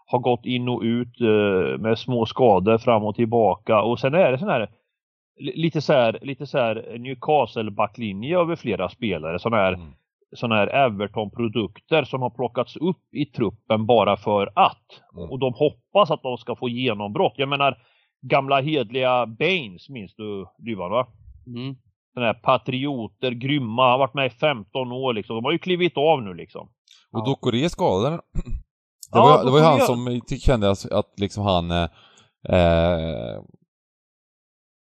[0.06, 3.82] har gått in och ut eh, med små skador fram och tillbaka.
[3.82, 4.70] Och sen är det sån här
[5.40, 9.40] lite så här, lite så här Newcastle backlinje över flera spelare.
[9.40, 9.94] Sådana här, mm.
[10.36, 15.02] Såna här Everton-produkter som har plockats upp i truppen bara för att.
[15.18, 15.30] Mm.
[15.30, 17.34] Och de hoppas att de ska få genombrott.
[17.36, 17.78] Jag menar
[18.22, 21.08] gamla hedliga Baines minns du Dyvan va?
[21.48, 21.76] Mm.
[22.14, 25.36] Sådana här patrioter, grymma, har varit med i 15 år liksom.
[25.36, 26.68] De har ju klivit av nu liksom.
[27.12, 27.26] Och ja.
[27.26, 28.16] Dokore skadade
[29.12, 31.90] det var, ja, det var ju han som kände att, att liksom han eh,
[32.50, 33.42] eh,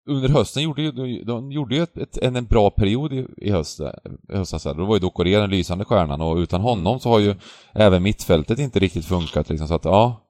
[0.10, 3.52] under hösten gjorde ju, de gjorde ju ett, ett, en, en bra period i, i
[3.52, 3.90] höst, eh,
[4.30, 4.64] höstas.
[4.64, 7.36] Då var ju Dokore den lysande stjärnan och utan honom så har ju
[7.74, 10.26] även mittfältet inte riktigt funkat liksom så att ja.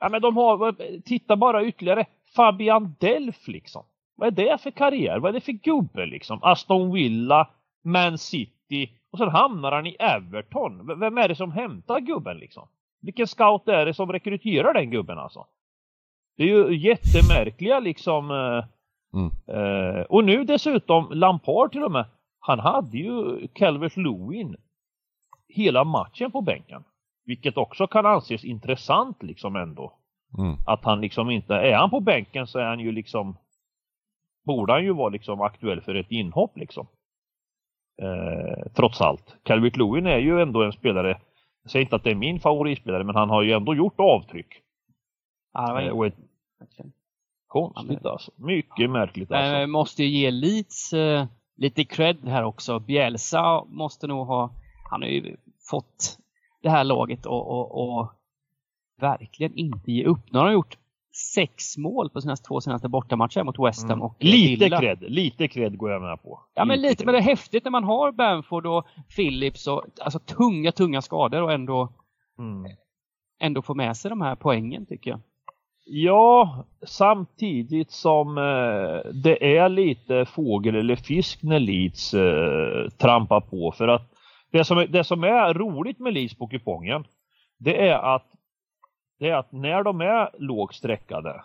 [0.00, 3.84] Ja men de har, titta bara ytterligare, Fabian Delf liksom.
[4.16, 5.18] Vad är det för karriär?
[5.18, 6.38] Vad är det för gubbe liksom?
[6.42, 7.48] Aston Villa,
[7.84, 11.00] Man City och sen hamnar han i Everton.
[11.00, 12.68] Vem är det som hämtar gubben liksom?
[13.02, 15.46] Vilken scout är det som rekryterar den gubben alltså?
[16.36, 18.30] Det är ju jättemärkliga liksom.
[18.30, 18.64] Eh,
[19.14, 19.96] Eh, mm.
[19.96, 22.04] Eh, och nu dessutom Lampard till och med.
[22.40, 24.56] Han hade ju Calvert Lewin
[25.48, 26.84] hela matchen på bänken.
[27.24, 29.92] Vilket också kan anses intressant liksom ändå.
[30.38, 30.56] Mm.
[30.66, 33.36] Att han liksom inte, är han på bänken så är han ju liksom
[34.44, 36.86] borde han ju vara liksom aktuell för ett inhopp liksom.
[38.02, 39.36] Eh, trots allt.
[39.42, 41.20] Calvert Lewin är ju ändå en spelare
[41.62, 44.62] jag säger inte att det är min favoritspelare, men han har ju ändå gjort avtryck.
[45.52, 46.16] Ja, det var eh, och ett...
[47.50, 48.32] Konstigt alltså.
[48.36, 49.52] Mycket märkligt alltså.
[49.52, 51.24] Men måste ju ge Leeds uh,
[51.56, 52.78] lite cred här också.
[52.78, 54.50] Bielsa måste nog ha,
[54.90, 55.36] han har ju
[55.70, 56.18] fått
[56.62, 58.12] det här laget och, och, och
[59.00, 60.32] verkligen inte ge upp.
[60.32, 60.76] Nu har de gjort
[61.34, 64.02] sex mål på sina två senaste bortamatcher mot West Ham mm.
[64.02, 64.80] och Lite Villa.
[64.80, 66.40] cred, lite cred går jag med på.
[66.54, 68.86] Ja, men lite, men det är häftigt när man har Bamford och
[69.16, 71.92] Phillips och alltså tunga, tunga skador och ändå
[72.38, 72.72] mm.
[73.40, 75.20] ändå få med sig de här poängen tycker jag.
[75.92, 83.72] Ja, samtidigt som eh, det är lite fågel eller fisk när Leeds eh, trampar på.
[83.72, 84.12] För att
[84.52, 87.04] det som, det som är roligt med Leeds på kupongen,
[87.58, 88.26] det är att,
[89.18, 91.42] det är att när de är lågsträckade,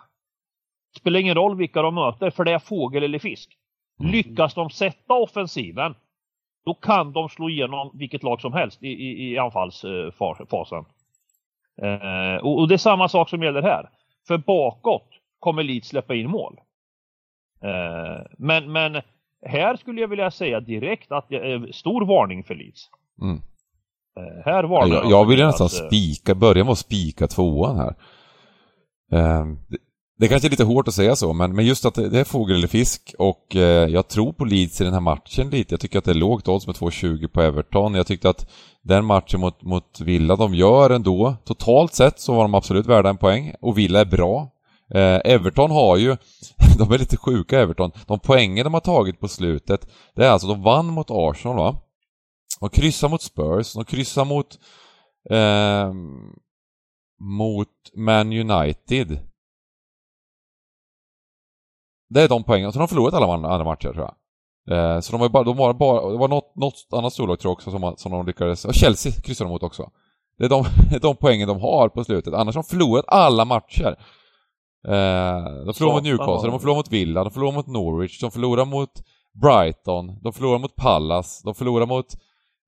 [0.98, 3.50] spelar ingen roll vilka de möter, för det är fågel eller fisk.
[4.00, 4.12] Mm.
[4.12, 5.94] Lyckas de sätta offensiven,
[6.64, 10.84] då kan de slå igenom vilket lag som helst i, i, i anfallsfasen.
[11.82, 13.90] Eh, och, och det är samma sak som gäller här.
[14.26, 15.08] För bakåt
[15.38, 16.60] kommer Leeds släppa in mål.
[17.62, 19.02] Eh, men, men
[19.46, 22.90] här skulle jag vilja säga direkt att det är stor varning för Leeds.
[23.22, 23.36] Mm.
[24.16, 25.10] Eh, här varnar jag.
[25.10, 27.94] Jag vill nästan att, eh, spika, börja med att spika tvåan här.
[29.68, 29.78] Det,
[30.18, 32.56] det kanske är lite hårt att säga så, men, men just att det, är fågel
[32.56, 35.72] eller fisk och eh, jag tror på Leeds i den här matchen lite.
[35.72, 37.94] Jag tycker att det är lågt odds med 2,20 på Everton.
[37.94, 38.50] Jag tyckte att
[38.82, 43.08] den matchen mot, mot Villa de gör ändå, totalt sett så var de absolut värda
[43.08, 44.48] en poäng och Villa är bra.
[44.94, 46.16] Eh, Everton har ju,
[46.78, 50.48] de är lite sjuka Everton, de poängen de har tagit på slutet, det är alltså
[50.48, 51.76] de vann mot Arsenal va?
[52.60, 54.58] De kryssar mot Spurs, de kryssar mot
[55.30, 55.92] eh,
[57.20, 59.18] mot Man United
[62.08, 62.72] det är de poängen.
[62.72, 64.14] Så de har förlorat alla andra matcher tror jag.
[64.70, 67.50] Eh, så de var bara, de var bara, det var något, något annat storlag tror
[67.50, 69.90] jag också som, som de lyckades, och Chelsea kryssade de mot också.
[70.38, 70.64] Det är de,
[71.00, 73.96] de poängen de har på slutet, annars har de förlorat alla matcher.
[74.88, 78.64] Eh, de förlorar mot Newcastle, de förlorar mot Villa, de förlorar mot Norwich, de förlorar
[78.64, 78.90] mot
[79.42, 82.06] Brighton, de förlorar mot Pallas, de förlorar mot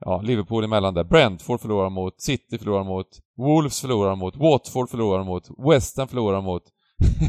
[0.00, 1.04] ja, Liverpool emellan där.
[1.04, 6.40] Brentford förlorar mot, City förlorar mot, Wolves förlorar mot, Watford förlorar mot, West Ham förlorar
[6.40, 6.62] mot,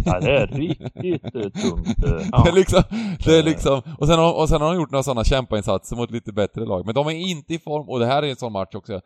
[0.05, 2.03] Ja, det är riktigt eh, tungt.
[2.03, 2.43] Eh, ja.
[2.43, 2.83] Det är liksom,
[3.25, 6.11] det är liksom, och sen, har, och sen har de gjort några sådana kämpainsatser mot
[6.11, 6.85] lite bättre lag.
[6.85, 9.01] Men de är inte i form, och det här är en sån match också.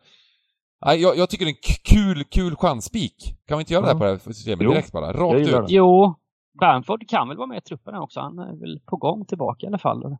[0.86, 3.36] Nej, jag, jag tycker det är en kul, kul chansspik.
[3.48, 3.98] Kan vi inte göra mm.
[3.98, 4.70] det här på det här systemet jo.
[4.70, 5.12] direkt bara?
[5.12, 5.52] Rakt ut.
[5.52, 5.64] Det.
[5.68, 6.14] Jo,
[6.60, 8.20] Bamford kan väl vara med i truppen också.
[8.20, 10.04] Han är väl på gång tillbaka i alla fall.
[10.04, 10.16] Mm.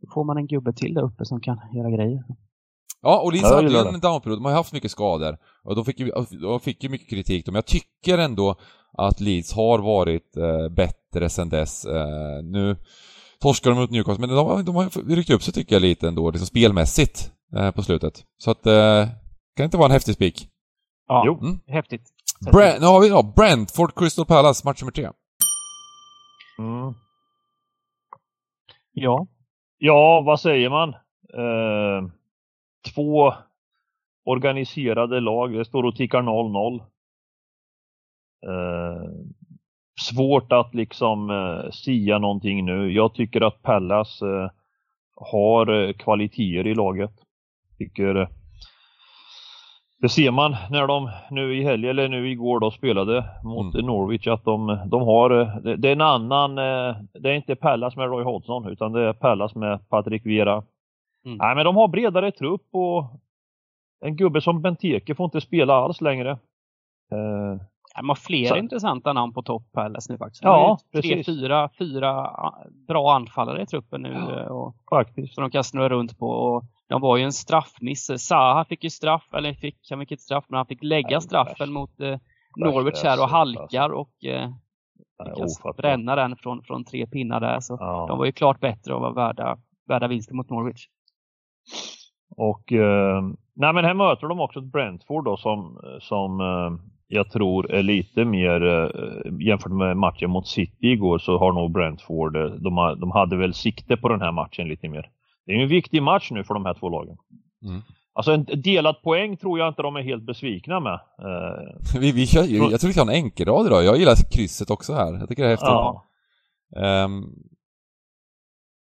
[0.00, 2.24] Då får man en gubbe till där uppe som kan göra grejer.
[3.02, 4.38] Ja, och Leeds hade ju en downperiod.
[4.38, 5.38] De har ju haft mycket skador.
[5.64, 7.46] Och de fick ju, de fick ju mycket kritik.
[7.46, 8.56] Men jag tycker ändå
[8.98, 11.84] att Leeds har varit eh, bättre sen dess.
[11.84, 12.76] Eh, nu
[13.40, 16.30] torskar de mot Newcastle, men de, de har ryckt upp sig tycker jag lite ändå,
[16.30, 18.24] liksom spelmässigt eh, på slutet.
[18.38, 19.04] Så att, eh,
[19.56, 20.48] kan det inte vara en häftig spik?
[21.08, 21.38] Ja, jo.
[21.40, 21.58] Mm.
[21.66, 22.02] häftigt.
[22.52, 25.08] Bra nu har vi då Brentford Crystal Palace, match nummer tre.
[26.58, 26.94] Mm.
[28.92, 29.26] Ja.
[29.78, 30.88] Ja, vad säger man?
[31.34, 32.10] Eh,
[32.94, 33.34] två
[34.24, 36.80] organiserade lag, det står och tickar 0-0.
[38.46, 39.02] Eh,
[40.00, 42.92] svårt att liksom eh, sia någonting nu.
[42.92, 44.50] Jag tycker att Pallas eh,
[45.14, 47.12] har eh, kvaliteter i laget.
[47.78, 48.28] Tycker eh,
[50.00, 53.86] det ser man när de nu i helgen eller nu igår då spelade mot mm.
[53.86, 56.54] Norwich att de, de har, eh, det, det, är en annan,
[57.12, 60.62] det är inte Pallas med Roy Hodgson utan det är Pallas med Patrik Vera.
[61.28, 61.38] Mm.
[61.38, 63.04] Nej men de har bredare trupp och
[64.00, 66.30] en gubbe som Benteke får inte spela alls längre.
[67.12, 67.60] Eh,
[67.96, 68.56] de har fler så.
[68.56, 70.44] intressanta namn på topp Palace nu faktiskt.
[70.44, 71.26] Ja, tre, precis.
[71.26, 72.30] fyra, fyra
[72.88, 74.12] bra anfallare i truppen nu.
[74.12, 75.34] Ja, och, faktiskt.
[75.34, 76.28] Som de kan snurra runt på.
[76.28, 78.10] Och de var ju en straffmiss.
[78.18, 81.20] Zaha fick ju straff, eller fick han fick ett straff, men han fick lägga ja,
[81.20, 81.72] straffen värst.
[81.72, 82.18] mot eh,
[82.56, 84.50] Norwich här och halkar och eh,
[85.24, 87.60] lyckas bränna den från, från tre pinnar där.
[87.60, 88.06] Så ja.
[88.08, 90.88] de var ju klart bättre och var värda, värda vinsten mot Norwich.
[92.36, 93.22] Och eh,
[93.56, 96.70] nej men här möter de också ett Brentford då som, som eh,
[97.08, 101.72] jag tror är lite mer eh, jämfört med matchen mot City igår så har nog
[101.72, 105.10] Brentford, eh, de, har, de hade väl sikte på den här matchen lite mer.
[105.46, 107.16] Det är en viktig match nu för de här två lagen.
[107.62, 107.80] Mm.
[108.12, 110.94] Alltså en delad poäng tror jag inte de är helt besvikna med.
[110.94, 113.84] Eh, vi, vi kör, jag tror vi ha en enkelrad idag.
[113.84, 115.12] Jag gillar krysset också här.
[115.12, 115.68] Jag tycker det är häftigt.
[115.68, 116.04] Ja.
[117.04, 117.34] Um,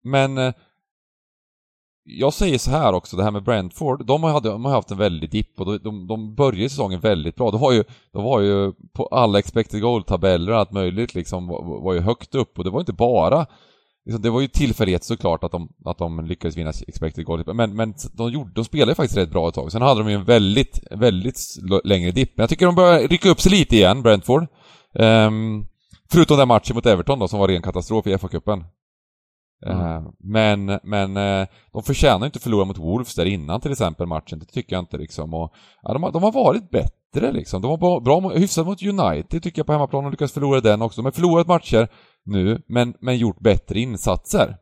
[0.02, 0.52] men eh,
[2.18, 4.98] jag säger så här också, det här med Brentford, de har, de har haft en
[4.98, 7.50] väldig dipp och de, de, de började säsongen väldigt bra.
[7.50, 11.82] De var ju, de var ju på alla expected goal-tabeller och allt möjligt liksom, var,
[11.82, 13.46] var ju högt upp och det var inte bara
[14.04, 17.76] liksom, det var ju tillfällighet såklart att de, att de lyckades vinna expected goal, men,
[17.76, 19.72] men de, gjorde, de spelade faktiskt rätt bra ett tag.
[19.72, 21.38] Sen hade de ju en väldigt, väldigt
[21.84, 22.32] längre dipp.
[22.36, 24.46] Men jag tycker de börjar rycka upp sig lite igen, Brentford.
[24.92, 25.66] Um,
[26.12, 28.64] förutom den matchen mot Everton då, som var ren katastrof i FA-cupen.
[29.66, 30.04] Mm.
[30.18, 31.14] Men, men
[31.72, 34.82] de förtjänar inte att förlora mot Wolves där innan till exempel matchen, det tycker jag
[34.82, 35.34] inte liksom.
[35.34, 37.62] Och, ja, de, har, de har varit bättre liksom.
[37.62, 41.00] De var bra, hyfsat mot United tycker jag på hemmaplan och lyckats förlora den också.
[41.00, 41.88] De har förlorat matcher
[42.24, 44.56] nu, men, men gjort bättre insatser.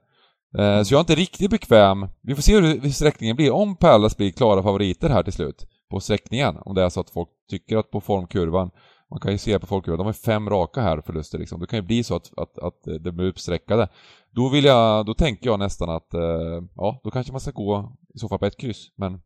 [0.58, 0.84] Mm.
[0.84, 2.08] Så jag är inte riktigt bekväm.
[2.22, 3.52] Vi får se hur sträckningen blir.
[3.52, 7.10] Om Palace blir klara favoriter här till slut på sträckningen, om det är så att
[7.10, 8.70] folk tycker att på formkurvan
[9.10, 11.60] man kan ju se på folkkurvan, de har fem raka här förluster liksom.
[11.60, 13.88] Det kan ju bli så att, att, att det blir uppsträckade.
[14.30, 17.96] Då vill jag, då tänker jag nästan att, eh, ja, då kanske man ska gå
[18.14, 18.92] i så fall på ett kryss.
[18.96, 19.20] Men,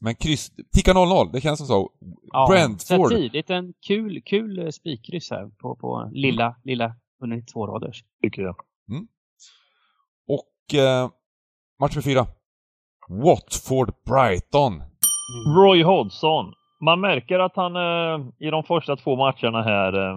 [0.00, 1.90] men kryss, ticka 0-0, det känns som så.
[2.32, 3.10] Ja, Brentford.
[3.10, 6.56] Så tidigt, en kul, kul eh, spikkryss här på, på lilla, mm.
[6.64, 8.04] lilla 192 raders.
[8.22, 8.56] Tycker jag.
[8.90, 9.06] Mm.
[10.28, 11.10] Och eh,
[11.80, 12.26] match med fyra.
[13.08, 14.72] Watford-Brighton.
[14.74, 15.56] Mm.
[15.56, 16.52] Roy Hodgson
[16.84, 20.16] man märker att han eh, i de första två matcherna här eh,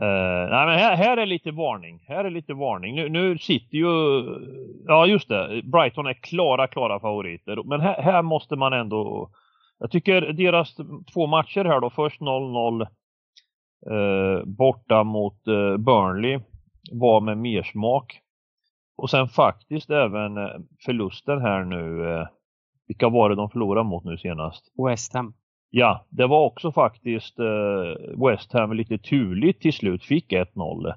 [0.00, 2.04] eh, nej men här, här är lite varning.
[2.08, 2.94] Här är lite varning.
[2.94, 4.24] Nu, nu sitter ju,
[4.86, 7.62] ja just det, Brighton är klara, klara favoriter.
[7.64, 9.30] Men här, här måste man ändå,
[9.78, 10.76] jag tycker deras
[11.14, 12.86] två matcher här då, först 0-0
[13.90, 16.40] eh, borta mot eh, Burnley
[16.92, 18.20] var med mer smak.
[18.96, 20.50] Och sen faktiskt även eh,
[20.84, 22.26] förlusten här nu eh,
[22.86, 24.64] vilka var det de förlorade mot nu senast?
[24.88, 25.34] West Ham.
[25.70, 30.94] Ja, det var också faktiskt eh, West Ham lite turligt till slut fick 1-0.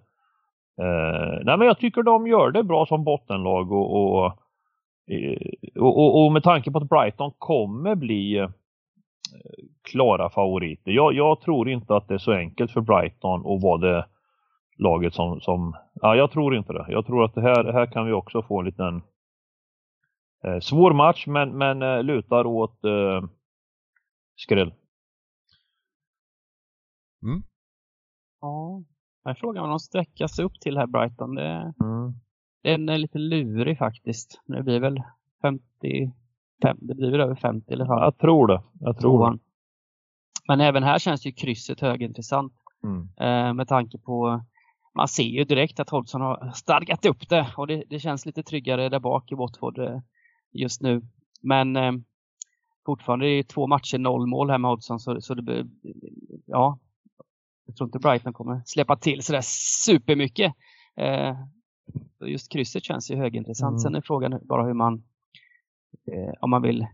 [0.82, 4.26] Eh, nej men jag tycker de gör det bra som bottenlag och, och,
[5.12, 8.50] eh, och, och med tanke på att Brighton kommer bli eh,
[9.92, 10.92] klara favoriter.
[10.92, 14.06] Jag, jag, tror inte att det är så enkelt för Brighton att vara det
[14.78, 16.86] laget som, som ja jag tror inte det.
[16.90, 19.02] Jag tror att det här, här kan vi också få en liten
[20.44, 23.30] Eh, svår match men, men eh, lutar åt eh,
[24.36, 24.74] skräll.
[27.24, 27.44] Mm.
[28.42, 28.84] Ja,
[29.26, 31.36] här frågan vad de sträcka sig upp till här Brighton.
[31.36, 32.14] Det, mm.
[32.64, 34.42] Den är lite lurig faktiskt.
[34.46, 35.04] Det blir väl
[35.42, 38.04] 55, det blir väl över 50 eller fall.
[38.04, 38.62] Jag tror det.
[38.80, 39.40] Jag tror det.
[40.48, 42.54] Men även här känns ju krysset högintressant.
[42.84, 43.10] Mm.
[43.18, 44.42] Eh, med tanke på
[44.96, 48.44] man ser ju direkt att Hodgson har stadgat upp det och det, det känns lite
[48.44, 49.80] tryggare där bak i Watford.
[50.52, 51.02] Just nu.
[51.42, 51.92] Men eh,
[52.86, 55.00] fortfarande är det två matcher, noll mål här med Hodgson.
[55.00, 55.68] Så, så det,
[56.46, 56.80] ja,
[57.66, 59.42] jag tror inte Brighton kommer släppa till sådär
[59.86, 60.54] supermycket.
[60.98, 61.36] Eh,
[62.26, 63.72] just krysset känns ju högintressant.
[63.72, 63.80] Mm.
[63.80, 65.04] Sen är frågan bara hur man,
[66.12, 66.88] eh, om man vill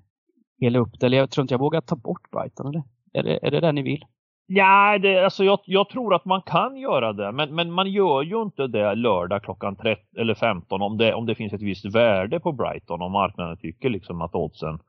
[0.59, 1.05] hela upp det.
[1.05, 2.67] Eller jag tror inte jag vågar ta bort Brighton.
[2.67, 2.83] Eller?
[3.13, 4.05] Är det, är det det ni vill?
[4.45, 8.21] Ja, det, alltså jag, jag, tror att man kan göra det, men, men man gör
[8.21, 11.95] ju inte det lördag klockan 13 eller 15 om det, om det finns ett visst
[11.95, 14.79] värde på Brighton och marknaden tycker liksom att oddsen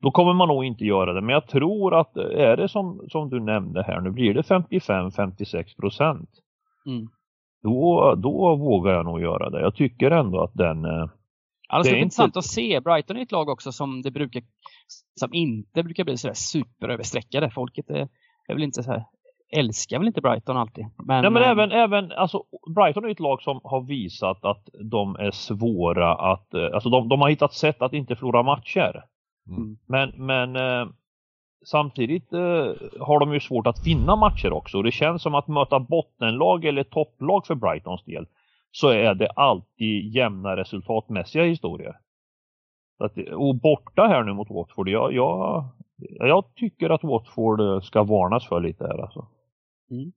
[0.00, 1.20] då kommer man nog inte göra det.
[1.20, 5.76] Men jag tror att är det som, som du nämnde här nu, blir det 55-56
[5.76, 6.30] procent.
[6.86, 7.08] Mm.
[7.62, 9.60] Då, då vågar jag nog göra det.
[9.60, 10.84] Jag tycker ändå att den...
[10.84, 11.08] Eh,
[11.68, 12.38] alltså, det är intressant inte...
[12.38, 12.80] att se.
[12.80, 14.42] Brighton är ett lag också som det brukar
[15.20, 17.50] som inte brukar bli sådär superöverstreckade.
[17.50, 18.08] Folket är
[18.48, 19.04] är väl inte så här,
[19.52, 20.86] älskar väl inte Brighton alltid.
[20.96, 22.42] Men, Nej, men äh, även, även alltså,
[22.74, 27.08] Brighton är ett lag som har visat att de är svåra att, eh, alltså de,
[27.08, 29.04] de har hittat sätt att inte förlora matcher.
[29.48, 29.76] Mm.
[29.86, 30.88] Men, men eh,
[31.66, 34.76] samtidigt eh, har de ju svårt att vinna matcher också.
[34.76, 38.26] Och det känns som att möta bottenlag eller topplag för Brightons del
[38.70, 41.96] så är det alltid jämna resultatmässiga historier.
[42.98, 45.64] Att, och borta här nu mot Watford, jag, jag,
[46.18, 49.26] jag tycker att Watford eh, ska varnas för lite här alltså.
[49.90, 50.12] Mm.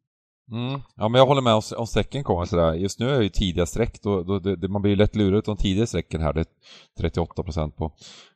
[0.51, 0.81] Mm.
[0.95, 2.73] Ja men jag håller med om strecken kommer sådär.
[2.73, 5.43] Just nu är det ju tidiga streck, då, då det, man blir ju lätt lurad
[5.45, 6.33] de tidiga strecken här.
[6.33, 6.45] Det
[6.99, 7.91] är 38% på,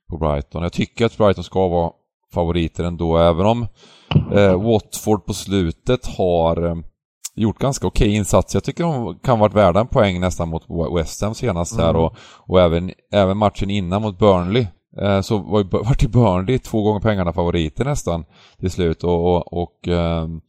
[0.09, 0.63] på Brighton.
[0.63, 1.91] Jag tycker att Brighton ska vara
[2.33, 3.67] favoriter ändå, även om
[4.31, 6.75] eh, Watford på slutet har eh,
[7.35, 8.57] gjort ganska okej okay insatser.
[8.57, 10.65] Jag tycker de kan varit värda en poäng nästan mot
[10.97, 11.85] West Ham senast mm.
[11.85, 14.67] här och, och även, även matchen innan mot Burnley
[15.01, 18.25] Eh, så var vart ju Burnley två gånger pengarna favoriter nästan
[18.59, 20.41] till slut och, och, och ehm,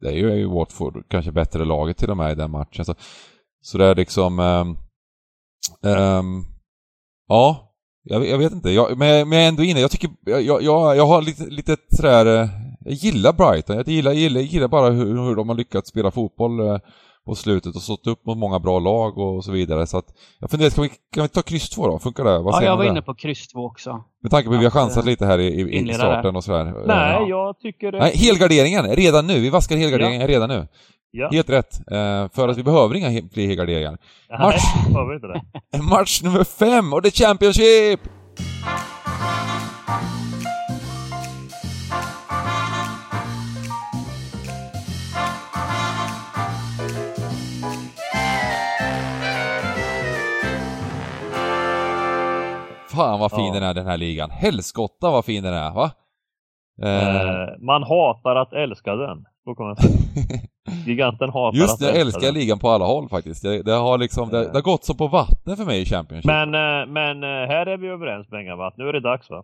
[0.00, 2.84] det är ju Watford kanske bättre laget till och med i den matchen.
[2.84, 2.94] Så,
[3.62, 4.38] så det är liksom...
[4.38, 4.78] Um,
[5.92, 6.44] um,
[7.28, 8.70] ja, jag, jag, vet inte.
[8.70, 9.80] Jag, men, men jag är ändå inne.
[9.80, 10.10] Jag tycker...
[10.24, 12.42] Jag, jag, jag har lite, lite sådär...
[12.42, 12.48] Eh,
[12.84, 13.76] jag gillar Brighton.
[13.76, 16.78] Jag gillar, gillar, gillar bara hur, hur de har lyckats spela fotboll eh,
[17.26, 19.86] på slutet och stått upp mot många bra lag och så vidare.
[19.86, 20.06] Så att
[20.38, 21.98] jag funderar, kan vi, kan vi ta kryss 2 då?
[21.98, 22.38] Funkar det?
[22.38, 24.04] Vad ja, jag var inne på kryss 2 också.
[24.22, 26.64] Med tanke på att vi har chansat lite här i, i, i starten och sådär.
[26.64, 27.26] Nej, ja.
[27.28, 27.92] jag tycker...
[27.92, 27.98] Det...
[27.98, 29.40] Nej, helgarderingen, redan nu.
[29.40, 30.28] Vi vaskar helgarderingen ja.
[30.28, 30.68] redan nu.
[31.10, 31.28] Ja.
[31.32, 31.80] Helt rätt.
[31.92, 33.98] Uh, för att vi behöver inga fler helgarderingar.
[34.40, 34.62] Match...
[35.72, 35.82] Nej.
[35.90, 38.00] Match nummer fem och det är Championship!
[53.00, 53.52] Fan vad fin ja.
[53.52, 54.30] den är den här ligan.
[54.30, 55.90] Helskotta vad fin den är va?
[56.82, 59.24] Eh, man hatar att älska den.
[59.44, 59.98] Så kan man säga.
[60.86, 63.42] Giganten hatar Just det, jag älskar ligan på alla håll faktiskt.
[63.42, 66.26] Det, det har liksom, det, det, har gått som på vattnet för mig i Championship.
[66.26, 69.42] Men, eh, men eh, här är vi överens Bengan Nu är det dags va?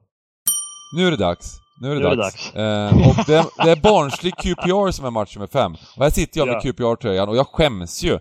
[0.96, 1.60] Nu är det dags.
[1.82, 2.52] Nu är det nu dags.
[2.54, 2.94] Är det dags.
[2.94, 5.72] Eh, och det, det är barnslig QPR som är match nummer fem.
[5.96, 6.72] Och här sitter jag med ja.
[6.72, 8.18] QPR-tröjan och jag skäms ju.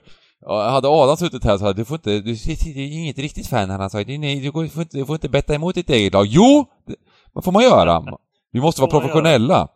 [0.48, 3.70] Hade Adam suttit här så hade du får inte, du, du är inget riktigt fan
[3.70, 3.98] han sa.
[3.98, 6.26] Nej, du får inte, du får inte betta emot ditt eget lag.
[6.26, 6.66] Jo!
[6.88, 6.96] Det,
[7.34, 8.04] vad får man göra?
[8.52, 9.68] Vi måste vara professionella.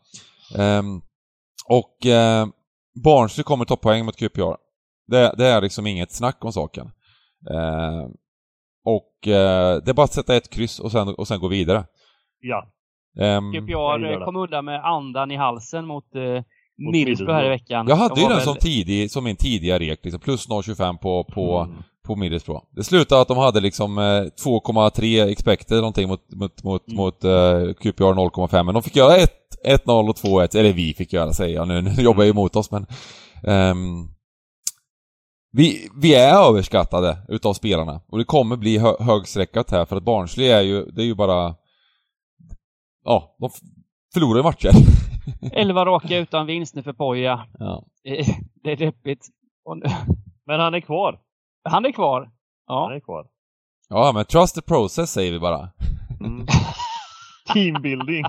[0.57, 1.01] Um,
[1.69, 2.47] och uh,
[3.03, 4.55] Barnsley kommer ta poäng mot QPR.
[5.07, 6.85] Det, det, är liksom inget snack om saken.
[7.51, 8.07] Uh,
[8.85, 11.85] och uh, det är bara att sätta ett kryss och sen, och sen gå vidare.
[12.39, 12.67] Ja.
[13.17, 16.41] Um, QPR kom undan med andan i halsen mot uh,
[16.91, 17.85] Middlesbrough här i veckan.
[17.87, 18.45] Jag hade ju den väl...
[18.45, 21.75] som, tidig, som min tidiga rek, liksom, plus 0,25 på, på, mm.
[22.05, 22.63] på Middlesbrough.
[22.75, 26.97] Det slutade att de hade liksom eh, 2,3 expected någonting mot, mot, mot, mm.
[26.97, 28.63] mot eh, QPR 0,5.
[28.63, 29.17] Men de fick göra
[29.65, 32.55] 1-0 och 2-1, eller vi fick göra säger jag nu, nu jobbar jag ju emot
[32.55, 32.85] oss men...
[33.43, 34.09] Um,
[35.51, 40.03] vi, vi är överskattade utav spelarna och det kommer bli hö högsträckat här för att
[40.03, 41.55] Barnsley är ju, det är ju bara...
[43.03, 43.49] Ja, de
[44.13, 44.71] förlorar matcher.
[45.53, 47.45] Elva raka utan vinst nu för Poja.
[47.59, 47.85] Ja.
[48.63, 49.27] Det är deppigt.
[50.45, 51.19] Men han är kvar.
[51.63, 52.29] Han är kvar.
[52.67, 52.83] Ja.
[52.83, 53.27] Han är kvar.
[53.89, 55.69] Ja, men trust the process säger vi bara.
[56.19, 56.47] Mm.
[57.53, 58.25] Teambuilding.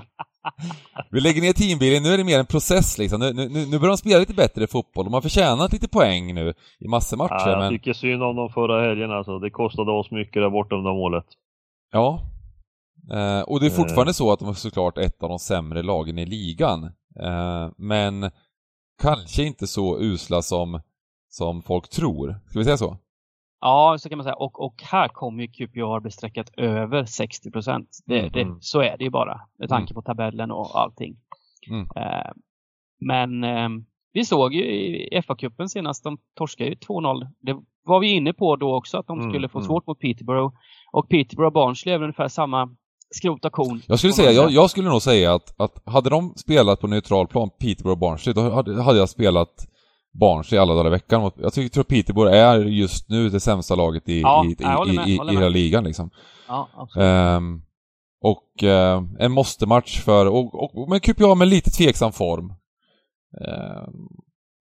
[1.11, 3.19] Vi lägger ner teambuilding, nu är det mer en process liksom.
[3.19, 5.05] Nu, nu, nu börjar de spela lite bättre fotboll.
[5.05, 7.33] De har förtjänat lite poäng nu i massor matcher.
[7.45, 7.69] Ja, jag men...
[7.69, 9.39] tycker synd om dem förra helgen alltså.
[9.39, 11.25] Det kostade oss mycket där borta under målet.
[11.91, 12.21] Ja,
[13.13, 13.75] Eh, och det är eh.
[13.75, 16.83] fortfarande så att de är såklart ett av de sämre lagen i ligan.
[17.19, 18.31] Eh, men
[19.01, 20.81] kanske inte så usla som,
[21.29, 22.39] som folk tror.
[22.49, 22.97] Ska vi säga så?
[23.61, 24.35] Ja, så kan man säga.
[24.35, 27.89] Och, och här kommer ju QPR bli sträckat över 60 procent.
[28.09, 28.57] Mm.
[28.61, 29.95] Så är det ju bara med tanke mm.
[29.95, 31.17] på tabellen och allting.
[31.69, 31.87] Mm.
[31.95, 32.31] Eh,
[32.99, 33.69] men eh,
[34.13, 37.27] vi såg ju i FA-cupen senast, de torskade ju 2-0.
[37.39, 39.67] Det var vi inne på då också, att de mm, skulle få mm.
[39.67, 40.55] svårt mot Peterborough.
[40.91, 42.75] Och Peterborough och Barnsley är ungefär samma
[43.11, 43.81] skrota kon.
[43.87, 47.27] Jag skulle säga, jag, jag, skulle nog säga att, att hade de spelat på neutral
[47.27, 49.67] plan, Peterborough och Barnsley, då hade, hade jag spelat
[50.19, 51.31] Barnsley alla dagar i veckan.
[51.35, 55.11] Jag tycker, tror Peterborough är just nu det sämsta laget i, ja, i, i, i,
[55.11, 56.09] i, i hela ligan liksom.
[56.47, 57.07] Ja, absolut.
[57.07, 57.61] Um,
[58.21, 62.49] och uh, en måste-match för, och, och, men QPR med lite tveksam form.
[63.47, 63.89] Uh,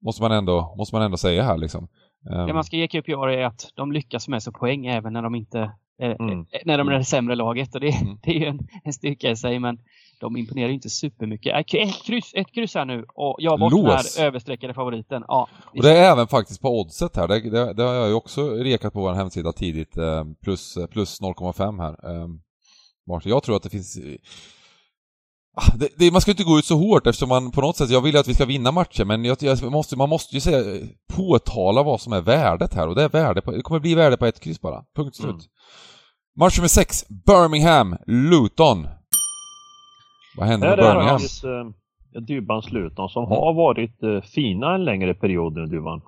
[0.05, 1.89] måste, man ändå, måste man ändå säga här liksom.
[2.27, 5.23] Um, det man ska ge QPR är att de lyckas med sig poäng även när
[5.23, 6.47] de inte Eh, mm.
[6.51, 8.19] Eh, när de är det sämre laget och det, mm.
[8.23, 9.79] det är ju en, en styrka i sig men
[10.21, 11.53] de imponerar inte supermycket.
[11.53, 15.25] Äh, ett kryss, ett kryss här nu och jag bort den här överstreckade favoriten.
[15.29, 17.29] Ja, och det är även faktiskt på oddset här.
[17.29, 19.97] Det, det, det har jag ju också rekat på vår hemsida tidigt.
[19.97, 21.97] Eh, plus, plus 0,5 här.
[23.25, 23.99] Jag tror att det finns
[25.79, 28.01] det, det, man ska inte gå ut så hårt eftersom man på något sätt, jag
[28.01, 30.87] vill att vi ska vinna matcher men jag, jag måste, man måste ju säga,
[31.17, 34.17] påtala vad som är värdet här och det är värde på, det kommer bli värde
[34.17, 34.85] på ett kryss bara.
[34.97, 35.31] Punkt slut.
[35.31, 35.41] Mm.
[36.37, 38.89] Match nummer 6, Birmingham, Luton.
[40.37, 41.21] Vad händer med Birmingham?
[41.43, 43.37] Det är eh, Dybans Luton som mm.
[43.37, 46.03] har varit eh, fina en längre period nu, Dyban.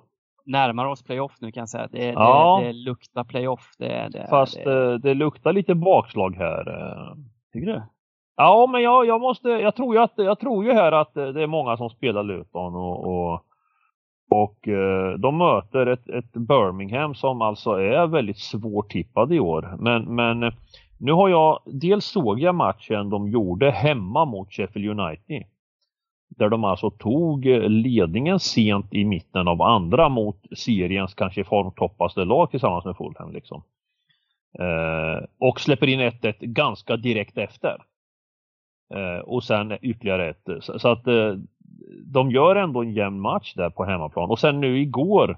[0.45, 1.87] Närmar oss playoff nu kan jag säga.
[1.91, 2.59] Det, ja.
[2.61, 3.71] det, det luktar playoff.
[3.77, 4.91] Det, det, Fast det...
[4.91, 6.69] Eh, det luktar lite bakslag här.
[6.69, 7.15] Eh.
[7.53, 7.83] Tycker du?
[8.35, 11.27] Ja, men jag, jag måste, jag tror ju att, jag tror ju här att eh,
[11.27, 13.45] det är många som spelar Luton och, och
[14.33, 19.75] och eh, de möter ett, ett, Birmingham som alltså är väldigt svårtippad i år.
[19.79, 20.53] Men, men eh,
[20.99, 25.43] nu har jag, dels såg jag matchen de gjorde hemma mot Sheffield United.
[26.29, 32.51] Där de alltså tog ledningen sent i mitten av andra mot seriens kanske formtoppaste lag
[32.51, 33.31] tillsammans med Fulham.
[33.31, 33.63] Liksom.
[34.59, 37.77] Eh, och släpper in 1-1 ganska direkt efter.
[38.93, 40.49] Eh, och sen ytterligare ett.
[40.61, 41.33] Så, så att eh,
[42.05, 44.29] de gör ändå en jämn match där på hemmaplan.
[44.29, 45.37] Och sen nu igår,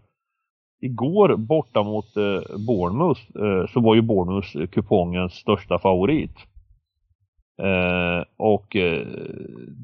[0.82, 6.38] igår borta mot eh, Bournemouth eh, så var ju Bournemouth kupongens största favorit.
[7.58, 9.08] Eh, och eh,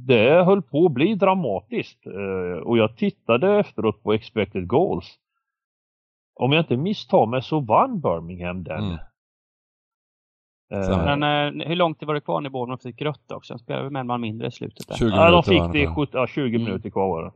[0.07, 2.07] det höll på att bli dramatiskt.
[2.07, 5.17] Eh, och jag tittade efteråt på expected goals.
[6.35, 8.83] Om jag inte misstar mig så vann Birmingham den.
[8.83, 8.97] Mm.
[10.71, 13.57] Eh, men eh, hur långt var det kvar när Bournemouth fick rött också?
[13.57, 14.87] Spelade vi med en man mindre i slutet?
[14.87, 14.95] Där.
[14.95, 16.63] 20 ja, de fick det i 70, ja, 20 mm.
[16.63, 17.31] minuter kvar var det.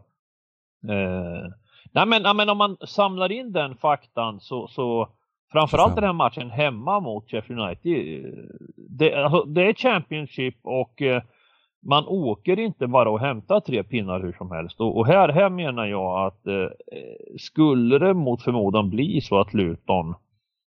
[0.93, 1.51] Eh,
[1.91, 5.09] nej, men, nej, men om man samlar in den faktan så, så
[5.51, 8.25] framförallt den här matchen hemma mot Sheffield United.
[8.75, 11.23] Det, alltså, det är Championship och eh,
[11.87, 14.81] man åker inte bara och hämtar tre pinnar hur som helst.
[14.81, 16.67] Och, och här, här menar jag att eh,
[17.37, 20.15] skulle det mot förmodan bli så att Luton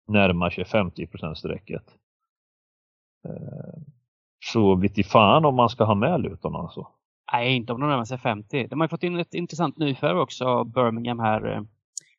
[0.08, 2.05] närmar sig 50 strecket Eh,
[4.52, 6.86] så vet i fan om man ska ha med Luton alltså.
[7.32, 8.66] Nej, inte om de närmar sig 50.
[8.66, 11.52] De har ju fått in ett intressant nyförvärv också, Birmingham här.
[11.52, 11.62] Eh,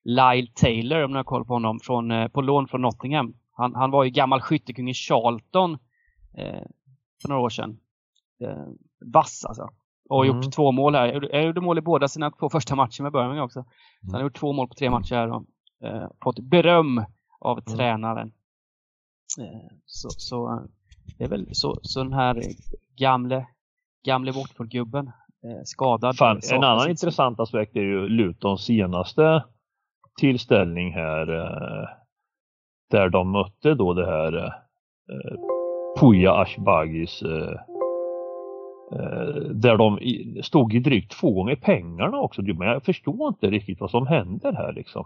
[0.03, 3.33] Lyle Taylor, om ni har koll på honom, från, eh, på lån från Nottingham.
[3.51, 5.73] Han, han var ju gammal skyttekung i Charlton
[6.37, 6.63] eh,
[7.21, 7.79] för några år sedan.
[8.41, 8.65] Eh,
[9.13, 9.69] vass alltså.
[10.09, 10.35] Och mm.
[10.35, 11.29] gjort två mål här.
[11.31, 13.63] Jag gjorde mål i båda sina två första matcher med Birmingham också.
[14.01, 15.43] Så han har gjort två mål på tre matcher här och
[15.83, 17.05] eh, fått beröm
[17.39, 17.77] av mm.
[17.77, 18.31] tränaren.
[19.39, 20.67] Eh, så, så
[21.17, 22.41] det är väl så, så den här
[22.97, 23.47] gamle,
[24.05, 25.07] gamle Watford-gubben
[25.43, 26.17] eh, skadad.
[26.17, 29.43] Fan, en annan intressant aspekt är ju Lutons senaste
[30.19, 31.87] tillställning här eh,
[32.89, 35.37] där de mötte då det här eh,
[35.99, 37.59] Puja Ashbagis eh,
[38.91, 39.99] eh, där de
[40.43, 42.41] stod i drygt två gånger pengarna också.
[42.41, 45.05] Men jag förstår inte riktigt vad som händer här liksom.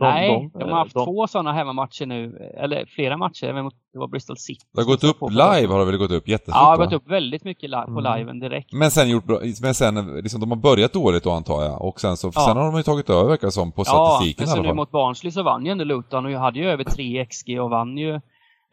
[0.00, 3.64] De, Nej, de, de, har haft de, två sådana hemmamatcher nu, eller flera matcher, även
[3.64, 4.66] mot det var Bristol City.
[4.72, 6.92] Det har gått upp live har det väl gått upp jättestort Ja, det har gått
[6.92, 8.18] upp väldigt mycket live, på mm.
[8.18, 8.72] liven direkt.
[8.72, 9.24] Men sen gjort
[9.62, 12.46] men sen, liksom, de har börjat dåligt då antar jag, och sen så, ja.
[12.46, 14.90] sen har de ju tagit över verkar som, på statistiken ja, men så nu mot
[14.90, 18.14] Barnsley så vann ju ändå Luton och hade ju över 3 XG och vann ju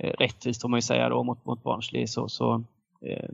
[0.04, 2.64] eh, rättvist får man ju säga då mot, mot Barnsley så, så
[3.06, 3.30] eh,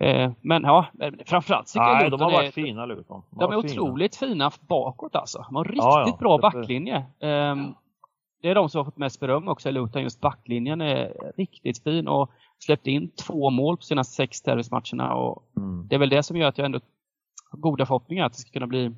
[0.00, 0.86] Eh, men ja,
[1.26, 3.22] framförallt tycker Nej, jag de har varit är, fina Luton.
[3.30, 3.82] De, de är fina.
[3.82, 5.44] otroligt fina bakåt alltså.
[5.48, 6.16] De har riktigt ja, ja.
[6.20, 6.96] bra backlinje.
[7.20, 7.74] Um,
[8.42, 10.02] det är de som har fått mest beröm också i Luton.
[10.02, 15.14] Just backlinjen är riktigt fin och släppt in två mål på sina sex tävlingsmatcherna.
[15.14, 15.88] Och mm.
[15.88, 16.80] Det är väl det som gör att jag ändå
[17.50, 18.94] har goda förhoppningar att det ska kunna bli,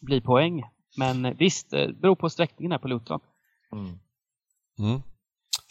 [0.00, 0.62] bli poäng.
[0.98, 3.20] Men visst, det beror på sträckningen här på Luton.
[3.72, 3.98] Mm.
[4.78, 5.02] Mm.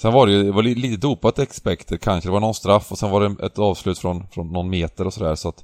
[0.02, 2.30] Sen var det ju det var lite dopat expected kanske.
[2.30, 5.14] Det var någon straff och sen var det ett avslut från, från någon meter och
[5.14, 5.58] sådär så att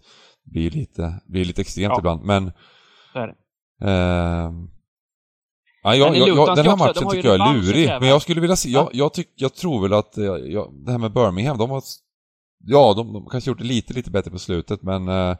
[0.43, 1.99] det blir lite, blir lite extremt ja.
[1.99, 2.23] ibland.
[2.23, 2.51] Men...
[3.13, 3.35] Så är det.
[3.81, 4.51] Eh,
[5.83, 7.87] ja, jag, jag, jag, den här matchen också, tycker jag är lurig.
[7.87, 10.91] Men jag skulle vilja se, jag, jag, tyck, jag tror väl att, eh, jag, det
[10.91, 11.83] här med Birmingham, de har...
[12.67, 15.07] Ja, de, de kanske gjort det lite, lite bättre på slutet men...
[15.07, 15.35] Eh,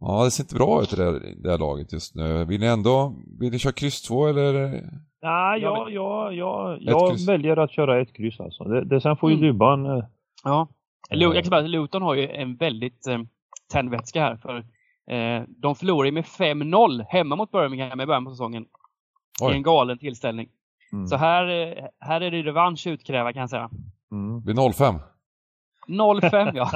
[0.00, 2.44] ja, det ser inte bra ut det här, det här laget just nu.
[2.44, 4.82] Vill ni ändå, vill ni köra kryss 2 eller?
[5.22, 8.64] Nej, jag, jag, jag, jag väljer att köra ett kryss alltså.
[8.64, 9.46] Det, det sen får ju mm.
[9.46, 9.86] Dybban...
[9.86, 10.04] Eh,
[10.44, 10.68] ja.
[11.10, 13.18] Jag kan bara, Luton har ju en väldigt eh,
[13.72, 14.36] tändvätska här.
[14.36, 14.56] För
[15.14, 18.66] eh, De förlorade med 5-0 hemma mot Birmingham i början på säsongen.
[19.40, 19.52] Oj.
[19.52, 20.48] I en galen tillställning.
[20.92, 21.06] Mm.
[21.06, 23.70] Så här, eh, här är det revansch utkräva kan jag säga.
[24.12, 24.34] Mm.
[24.34, 25.00] Det blir 0-5.
[26.30, 26.70] 05 ja.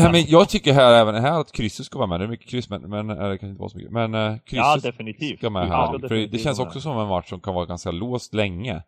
[0.12, 2.20] men jag tycker här även här att krysset ska vara med.
[2.20, 3.92] Det är mycket kryss men, men det kanske inte vara så mycket.
[3.92, 5.38] Men uh, krysset ja, definitivt.
[5.38, 5.68] ska med här.
[5.68, 8.82] Ja, för det känns också som en match som kan vara ganska låst länge.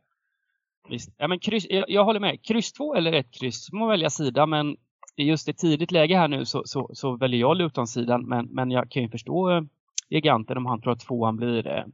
[0.89, 1.15] Visst.
[1.19, 2.45] Ja men kryss, jag, jag håller med.
[2.45, 4.77] Kryss 2 eller ett kryss, man välja sida men
[5.17, 8.71] i just ett tidigt läge här nu så, så, så väljer jag Luton-sidan men, men
[8.71, 9.63] jag kan ju förstå eh,
[10.09, 11.85] giganten om han tror att tvåan blir eh,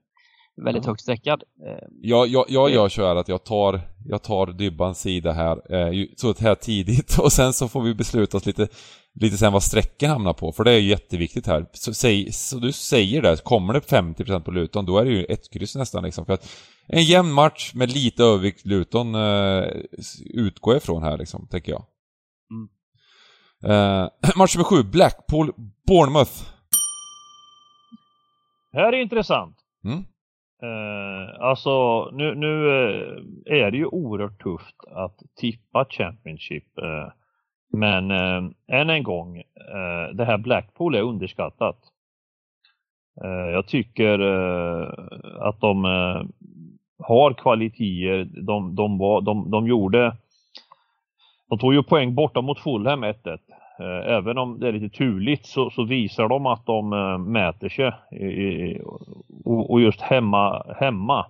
[0.65, 0.91] väldigt ja.
[0.91, 1.43] högt sträckad.
[1.67, 5.75] Eh, jag, jag, jag gör så här att jag tar, jag tar Dybbans sida här,
[5.75, 8.69] eh, så här tidigt och sen så får vi besluta oss lite,
[9.21, 11.67] lite sen vad sträcken hamnar på, för det är ju jätteviktigt här.
[11.73, 15.25] Så, säg, så du säger det, kommer det 50% på Luton, då är det ju
[15.25, 16.27] ett kryss nästan liksom.
[16.27, 16.49] För att
[16.89, 19.65] en jämn match med lite övervikt Luton eh,
[20.35, 21.85] utgår ifrån här liksom, tänker jag.
[22.51, 22.69] Mm.
[23.65, 25.53] Eh, match nummer sju, Blackpool,
[25.87, 26.33] Bournemouth.
[28.73, 29.57] Här är intressant.
[29.85, 30.05] Mm.
[30.63, 36.79] Eh, alltså nu, nu eh, är det ju oerhört tufft att tippa Championship.
[36.79, 37.09] Eh,
[37.73, 38.43] men eh,
[38.81, 41.79] än en gång, eh, det här Blackpool är underskattat.
[43.25, 44.19] Eh, jag tycker
[45.41, 45.85] att de
[46.99, 48.43] har kvaliteter.
[48.43, 50.17] De, de, var, de, de gjorde
[51.49, 53.39] de tog ju poäng borta mot Fulham 1-1.
[53.81, 57.69] Eh, även om det är lite turligt så, så visar de att de äh, mäter
[57.69, 57.93] sig.
[59.45, 61.27] Och, och, just hemma, hemma.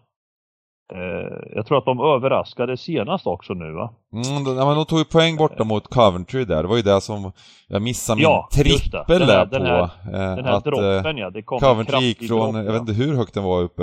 [0.92, 3.94] Äh, jag tror att de överraskade senast också nu va?
[4.12, 6.62] Mm, de, men de tog ju poäng borta mot Coventry där.
[6.62, 7.32] Det var ju det som
[7.68, 9.53] jag missade min ja, trippel där på.
[9.53, 9.90] Den här,
[10.36, 11.30] den här att, droppen ja.
[11.30, 13.82] Det kom Coventry gick från, dropp, jag vet inte hur högt den var uppe.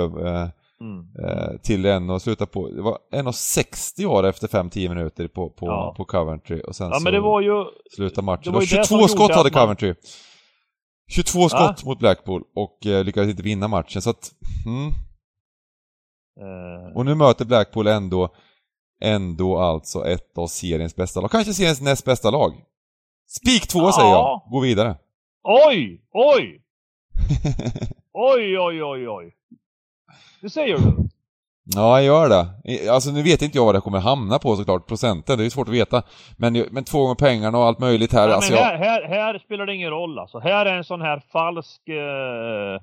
[0.84, 1.06] Mm.
[1.24, 5.66] Eh, till en och sluta på, det var 1,60 år efter 5-10 minuter på, på,
[5.66, 5.94] ja.
[5.96, 7.64] på Coventry och sen ja, men det var ju,
[7.96, 8.42] sluta matchen.
[8.44, 9.94] Det var, det var 22 skott hade Coventry.
[11.10, 14.32] 22 skott mot Blackpool och eh, lyckades inte vinna matchen så att,
[14.66, 14.86] mm.
[16.40, 16.96] uh.
[16.96, 18.34] Och nu möter Blackpool ändå,
[19.00, 21.30] ändå alltså ett av seriens bästa lag.
[21.30, 22.52] Kanske seriens näst bästa lag.
[23.28, 23.92] Spik 2 ja.
[23.92, 24.96] säger jag, gå vidare.
[25.68, 26.60] Oj, oj!
[28.12, 29.34] oj, oj, oj, oj.
[30.40, 31.08] Det säger du?
[31.64, 32.90] Ja, jag gör det.
[32.90, 35.68] Alltså nu vet inte jag vad det kommer hamna på såklart, procenten, det är svårt
[35.68, 36.02] att veta.
[36.36, 38.28] Men, men två gånger pengarna och allt möjligt här.
[38.28, 40.38] Ja, alltså, men här, här, här, spelar det ingen roll alltså.
[40.38, 42.74] Här är en sån här falsk eh,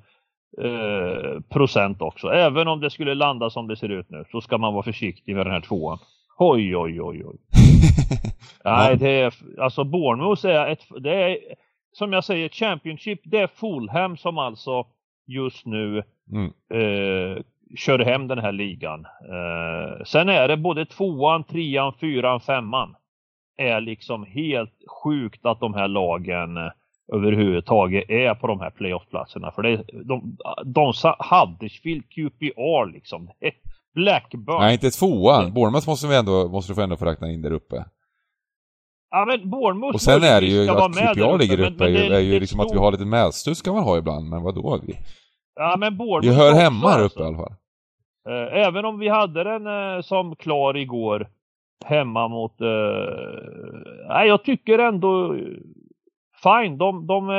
[0.66, 2.28] eh, procent också.
[2.28, 5.36] Även om det skulle landa som det ser ut nu, så ska man vara försiktig
[5.36, 6.00] med den här tvåan.
[6.38, 7.38] Oj, oj, oj, oj.
[8.64, 11.38] Nej, det är, alltså Bournemouth är ett, det är,
[11.94, 14.86] som jag säger, Championship, det är Fulham som alltså
[15.28, 16.52] just nu mm.
[16.74, 17.44] eh,
[17.78, 19.06] kör hem den här ligan.
[19.06, 22.96] Eh, sen är det både tvåan, trean, fyran, femman.
[23.58, 24.74] Är liksom helt
[25.04, 26.58] sjukt att de här lagen
[27.14, 29.52] överhuvudtaget är på de här playoffplatserna.
[29.52, 33.30] För det, de, de Huddersfield, QPR liksom.
[33.96, 34.60] Blackburn.
[34.60, 35.54] Nej, inte tvåan.
[35.54, 37.86] Bournemouth måste vi ändå, måste du få ändå få räkna in där uppe.
[39.12, 42.12] Ja men Bournemouth Och sen är det ju att QPR ligger uppe, men, men är,
[42.12, 44.80] är ju liksom att vi har lite medstuds kan man ha ibland, men vadå?
[44.88, 44.98] Vi,
[45.56, 47.24] ja men Bournemouth Vi hör hemma här uppe alltså.
[47.24, 47.56] i alla fall.
[48.28, 51.28] Eh, även om vi hade den eh, som klar igår
[51.86, 52.62] hemma mot...
[52.62, 52.68] Eh,
[54.08, 55.36] nej, jag tycker ändå...
[56.43, 57.08] Fine, de...
[57.08, 57.30] de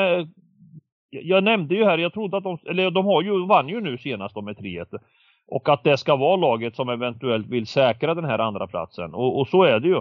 [1.11, 2.59] jag nämnde ju här, jag trodde att de...
[2.67, 4.99] Eller de har ju, vann ju nu senast med 3-1.
[5.47, 9.15] Och att det ska vara laget som eventuellt vill säkra den här andra platsen.
[9.15, 9.97] Och, och så är det ju.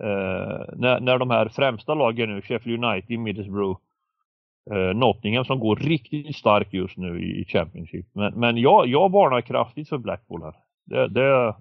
[0.00, 3.80] Eh, när, när de här främsta lagen nu, Sheffield United, Middlesbrough,
[4.70, 8.06] eh, Nottingham som går riktigt starkt just nu i, i Championship.
[8.12, 10.54] Men, men jag, jag varnar kraftigt för Blackpool här.
[10.86, 11.54] Det, det,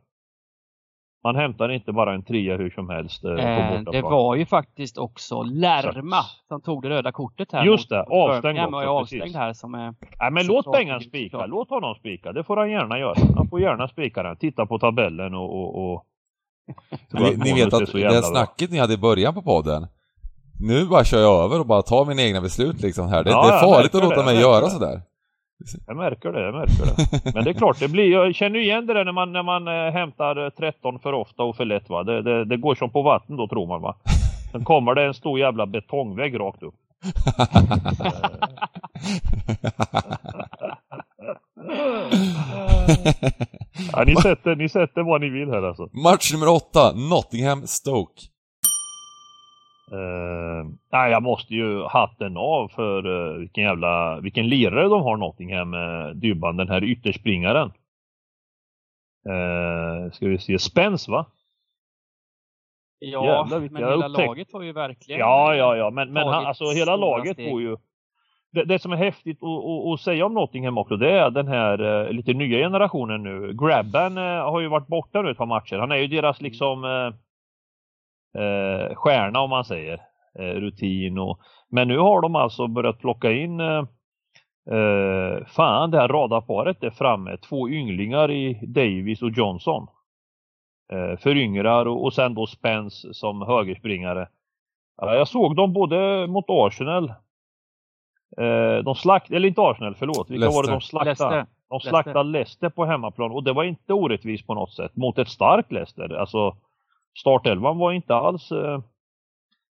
[1.23, 3.23] man hämtar inte bara en trea hur som helst.
[3.23, 7.65] Eh, eh det var ju faktiskt också Lärma som tog det röda kortet här.
[7.65, 8.75] Just det, avstängd också.
[8.75, 9.93] Och avstängd här som är...
[10.19, 12.31] Nej men låt Bengan spika, låt honom spika.
[12.31, 13.15] Det får han gärna göra.
[13.35, 14.37] Han får gärna spika den.
[14.37, 15.55] Titta på tabellen och...
[15.55, 16.05] och, och...
[17.11, 19.87] ni, ni vet att det snacket ni hade i början på podden,
[20.61, 23.23] nu bara kör jag över och bara tar mina egna beslut liksom här.
[23.23, 25.01] Det, ja, det är farligt att låta det, mig göra sådär.
[25.87, 26.95] Jag märker det, jag märker det.
[27.33, 29.67] Men det är klart, det blir, jag känner igen det där när man, när man
[29.67, 32.03] äh, hämtar 13 för ofta och för lätt va.
[32.03, 33.95] Det, det, det, går som på vatten då tror man va.
[34.51, 36.75] Sen kommer det en stor jävla betongvägg rakt upp.
[43.93, 45.89] ja, ni, sätter, ni sätter vad ni vill här alltså.
[46.03, 48.30] Match nummer 8, Nottingham-Stoke.
[49.93, 55.17] Uh, nej, jag måste ju hatten av för uh, vilken jävla, vilken lirare de har
[55.17, 57.71] Nottingham, uh, Dybban, den här ytterspringaren.
[59.29, 61.25] Uh, ska vi se, Spence va?
[62.99, 64.27] Ja, Jävlar, men hela upptäck...
[64.27, 65.19] laget var ju verkligen...
[65.19, 67.77] Ja, ja, ja, men, men han, alltså hela laget får ju...
[68.51, 69.39] Det, det, som är häftigt
[69.93, 73.53] att, säga om Nottingham också, det är den här uh, lite nya generationen nu.
[73.53, 75.77] Grabban uh, har ju varit borta nu ett par matcher.
[75.77, 76.83] Han är ju deras liksom
[78.33, 80.01] eh, stjärna om man säger.
[80.39, 83.83] Eh, rutin och men nu har de alltså börjat plocka in eh,
[84.71, 87.37] eh fan det här radarparet är framme.
[87.37, 89.87] Två ynglingar i Davis och Johnson.
[90.93, 94.27] Eh, föryngrar och, och sen då Spence som högerspringare.
[94.97, 97.13] jag såg dem både mot Arsenal.
[98.37, 100.29] Eh, de slakt, eller inte Arsenal, förlåt.
[100.29, 100.61] Vilka Leicester.
[100.61, 101.35] var det de slaktade?
[101.35, 101.45] Leicester.
[101.69, 105.29] De slaktade Leicester på hemmaplan och det var inte orättvist på något sätt mot ett
[105.29, 106.13] starkt Leicester.
[106.13, 106.55] Alltså
[107.19, 108.51] startelvan var inte alls...
[108.51, 108.79] Eh,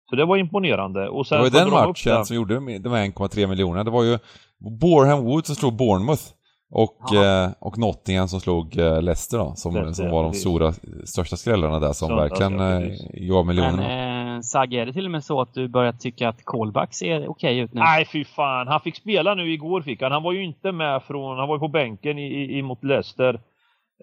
[0.09, 1.09] så det var imponerande.
[1.09, 3.83] Och sen det var ju den matchen som gjorde de här 1,3 miljonerna.
[3.83, 4.19] Det var ju
[4.57, 6.23] Boreham Wood som slog Bournemouth.
[6.71, 10.73] Och, eh, och Nottingham som slog eh, Leicester då, som, Leicester, som var de stora,
[11.05, 13.77] största skrällarna där som så, verkligen eh, gav miljonerna.
[13.77, 16.91] Men eh, Sagge, är det till och med så att du börjar tycka att Kolbach
[16.91, 17.79] ser okej okay ut nu?
[17.79, 18.67] Nej, fy fan.
[18.67, 20.11] Han fick spela nu igår, fick han.
[20.11, 23.39] Han var ju inte med från, han var ju på bänken i, i, mot Leicester.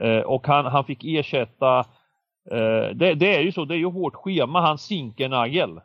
[0.01, 1.85] Eh, och han, han fick ersätta Eh,
[2.95, 4.61] det, det, är ju så, det är ju hårt schema.
[4.61, 5.81] Han Zinkernagel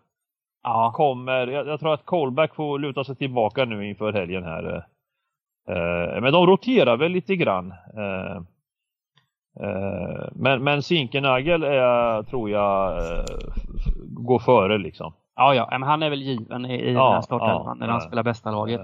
[0.64, 0.92] ja.
[0.96, 4.86] kommer, jag, jag, tror att Colback får luta sig tillbaka nu inför helgen här.
[5.68, 7.72] Eh, men de roterar väl lite grann.
[7.72, 8.36] Eh,
[9.66, 13.02] eh men, men Zinkernagel är, tror jag
[14.06, 15.14] går före liksom.
[15.36, 17.88] Ja, ja, men han är väl given i, i ja, den här startelvan ja, när
[17.88, 18.82] han spelar bästa laget.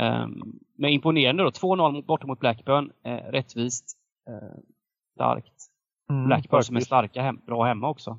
[0.00, 3.98] Um, men imponerande då, 2-0 borta mot Blackburn, eh, rättvist,
[4.28, 4.58] eh,
[5.14, 5.55] starkt.
[6.10, 8.18] Mm, Blackburn som är starka hem, bra hemma också.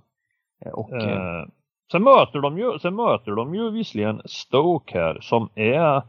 [0.65, 1.45] Eh, och, eh, eh,
[1.91, 6.01] sen, möter de ju, sen möter de ju visserligen Stoke här som är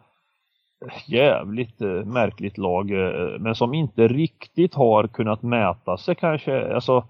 [1.07, 6.75] jävligt eh, märkligt lag eh, men som inte riktigt har kunnat mäta sig kanske.
[6.75, 7.05] Alltså,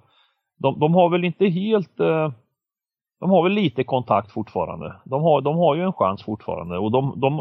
[0.59, 2.31] de, de har väl inte helt eh,
[3.21, 4.97] de har väl lite kontakt fortfarande.
[5.05, 7.41] De har, de har ju en chans fortfarande och de, de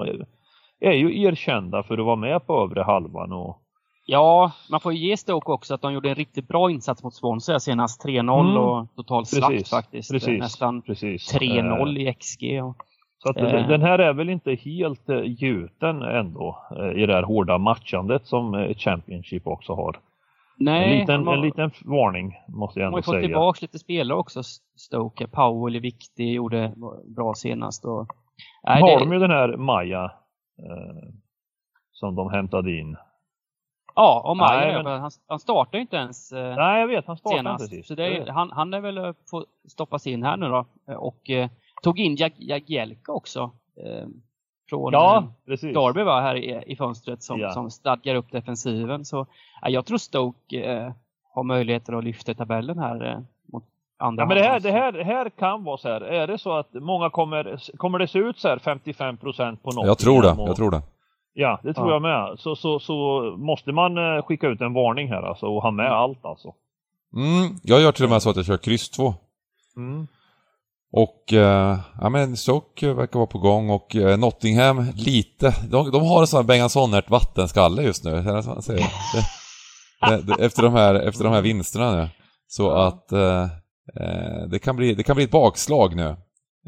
[0.79, 3.61] är ju erkända för att vara med på övre halvan och
[4.09, 7.13] Ja, man får ju ge Stoke också att de gjorde en riktigt bra insats mot
[7.13, 8.05] Swansea senast.
[8.05, 8.57] 3-0 mm.
[8.57, 10.11] och total slakt faktiskt.
[10.11, 10.39] Precis.
[10.39, 12.63] Nästan 3-0 i XG.
[12.63, 12.77] Och,
[13.17, 13.67] så att eh.
[13.67, 18.25] den här är väl inte helt eh, gjuten ändå eh, i det här hårda matchandet
[18.25, 19.99] som eh, Championship också har.
[20.59, 23.11] Nej, en liten, har, en liten varning måste jag ändå säga.
[23.11, 24.43] De har fått tillbaka lite spelare också,
[24.75, 25.27] Stoke.
[25.27, 26.73] Powell är viktig, gjorde
[27.15, 27.85] bra senast.
[27.85, 28.07] Och,
[28.63, 29.05] nej, har det...
[29.05, 31.13] de ju den här Maja eh,
[31.91, 32.97] som de hämtade in
[33.97, 35.01] Ja, och Maja, men...
[35.01, 37.07] han, han startar ju inte ens eh, Nej, jag vet.
[37.07, 37.73] Han startar senast.
[37.73, 37.87] inte.
[37.87, 40.65] Så är, han, han är väl få stoppas in här nu då.
[40.97, 41.49] Och eh,
[41.83, 43.51] tog in Jag Jagielka också.
[43.85, 44.07] Eh,
[44.69, 45.73] från ja, eh, precis.
[45.73, 47.51] Darby var här i, i fönstret som, ja.
[47.51, 49.05] som stadgar upp defensiven.
[49.05, 49.21] Så
[49.65, 50.91] eh, jag tror Stoke eh,
[51.33, 53.19] har möjligheter att lyfta tabellen här eh,
[53.53, 53.63] mot
[53.97, 56.01] andra ja, men det här, det, här, det här kan vara så här.
[56.01, 59.71] Är det så att många kommer, kommer det se ut så här 55 procent på
[59.71, 59.85] något?
[59.85, 60.81] Jag tror det, och, jag tror det.
[61.39, 61.93] Ja, det tror ja.
[61.93, 62.39] jag med.
[62.39, 65.85] Så, så, så måste man eh, skicka ut en varning här alltså och ha med
[65.85, 65.97] mm.
[65.97, 66.53] allt alltså.
[67.15, 69.13] Mm, jag gör till och med så att jag kör kryss 2.
[69.77, 70.07] Mm.
[70.91, 76.05] Och eh, ja men Stoke verkar vara på gång och eh, Nottingham lite, de, de
[76.05, 78.17] har en sån här Bengan Sonnert vattenskalle just nu,
[80.39, 82.09] efter, de här, efter de här vinsterna nu.
[82.47, 83.43] Så att eh,
[83.99, 86.07] eh, det, kan bli, det kan bli ett bakslag nu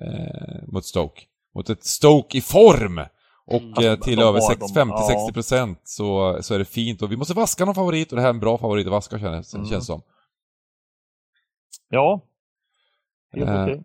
[0.02, 1.22] eh, mot Stoke.
[1.56, 3.02] Mot ett Stoke i form!
[3.50, 3.94] Och mm.
[3.94, 7.76] eh, till över 50-60% procent så, så är det fint och vi måste vaska någon
[7.76, 9.68] favorit och det här är en bra favorit att vaska känns, mm.
[9.68, 10.02] känns som.
[11.90, 12.22] Ja.
[13.34, 13.84] Helt eh, okej.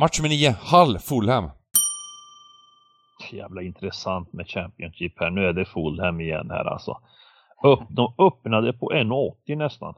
[0.00, 1.50] Match nummer 9, Hull, Fulham.
[3.32, 5.30] Jävla intressant med Championship här.
[5.30, 6.98] Nu är det Fulham igen här alltså.
[7.64, 9.94] Upp, de öppnade på 1,80 nästan.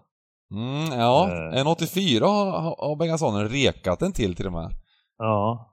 [0.50, 1.64] Mm, ja, eh.
[1.64, 4.70] 1,84 har, har Bengasonen rekat den till till och med.
[5.18, 5.70] Ja.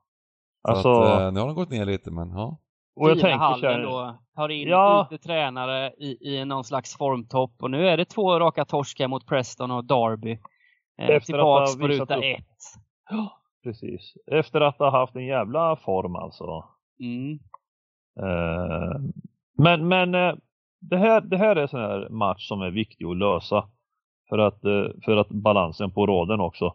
[0.62, 0.89] Alltså...
[0.89, 2.58] Att, eh, nu har de gått ner lite men ja.
[2.96, 5.10] Och jag tänker hallen då, tar in ja.
[5.24, 9.72] tränare i, i någon slags formtopp och nu är det två raka torskar mot Preston
[9.72, 10.39] och Derby.
[10.98, 12.24] Eh, tillbaks på ruta upp.
[12.24, 12.46] ett.
[13.64, 14.14] Precis.
[14.32, 16.64] Efter att ha haft en jävla form alltså.
[17.00, 17.39] Mm.
[18.20, 19.00] Eh,
[19.58, 20.36] men men eh,
[20.80, 23.70] det, här, det här är en sån här match som är viktig att lösa.
[24.30, 26.74] För att, eh, för att balansen på råden också.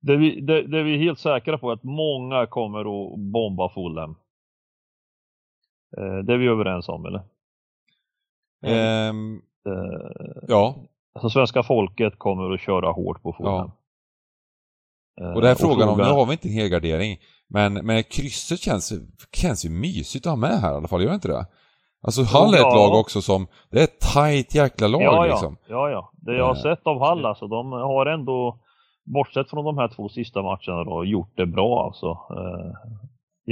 [0.00, 3.68] Det vi, det, det vi är helt säkra på är att många kommer att bomba
[3.68, 4.16] Fulham.
[5.96, 7.22] Eh, det är vi överens om eller?
[9.10, 9.42] Um,
[10.48, 10.76] ja.
[11.14, 13.70] Alltså svenska folket kommer att köra hårt på Fulham.
[15.14, 15.24] Ja.
[15.24, 17.18] Eh, och det här och frågan, om, nu har vi inte en helgardering,
[17.48, 18.92] men, men krysset känns,
[19.32, 21.46] känns ju mysigt att ha med här i alla fall, gör inte det?
[22.02, 25.32] Alltså Hall är ett lag också som, det är ett tight jäkla lag ja, ja.
[25.32, 25.56] liksom.
[25.68, 26.12] Ja, ja.
[26.12, 26.62] Det jag har eh.
[26.62, 28.58] sett av Hall alltså, de har ändå,
[29.04, 32.18] bortsett från de här två sista matcherna då, gjort det bra alltså.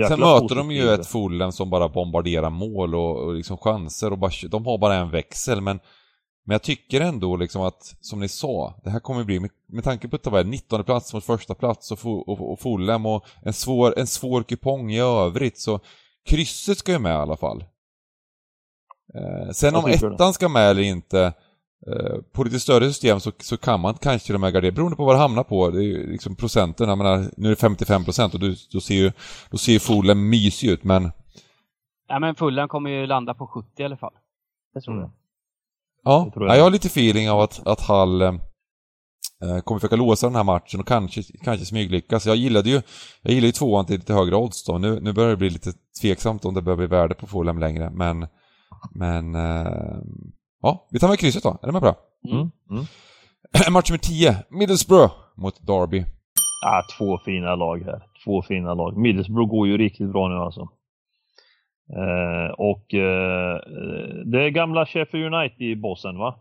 [0.08, 4.18] Sen möter de ju ett Fulham som bara bombarderar mål och, och liksom chanser och
[4.18, 5.80] bara, de har bara en växel men
[6.46, 9.84] men jag tycker ändå liksom att, som ni sa, det här kommer bli, med, med
[9.84, 13.24] tanke på att det var 19 plats mot första plats och, och, och Fulham och
[13.42, 15.80] en svår, en svår kupong i övrigt så
[16.26, 17.64] krysset ska ju med i alla fall.
[19.14, 21.32] Eh, sen om ettan ska med eller inte,
[22.32, 25.04] på lite större system så, så kan man kanske till och med gardera, beroende på
[25.04, 25.70] vad det hamnar på.
[25.70, 28.94] Det är liksom procenten, jag menar, nu är det 55 procent och du, då ser
[28.94, 29.12] ju,
[29.50, 31.12] då ser Fulham mysig ut men...
[32.08, 34.12] Ja men Fulham kommer ju landa på 70 i alla fall.
[34.74, 35.02] Det tror mm.
[35.02, 35.10] jag.
[36.04, 36.48] Ja, jag.
[36.48, 38.38] ja, jag har lite feeling av att, att Hall eh,
[39.64, 42.26] kommer försöka låsa den här matchen och kanske, kanske smyglyckas.
[42.26, 42.82] Jag gillade ju,
[43.22, 44.78] jag gillade ju tvåan till lite högre odds då.
[44.78, 47.90] Nu, nu börjar det bli lite tveksamt om det börjar bli värde på Fulham längre,
[47.90, 48.26] men,
[48.94, 49.98] men eh,
[50.66, 51.58] ja, vi tar med krysset då.
[51.62, 51.94] Är det med bra?
[52.24, 52.50] Mm.
[52.70, 52.84] Mm.
[53.72, 56.04] Match nummer 10, Middlesbrough mot Derby.
[56.62, 58.02] Ja, två fina lag här.
[58.24, 58.96] Två fina lag.
[58.96, 60.68] Middlesbrough går ju riktigt bra nu alltså.
[61.92, 63.60] Eh, och eh,
[64.24, 66.40] det är gamla Sheffield United-bossen va?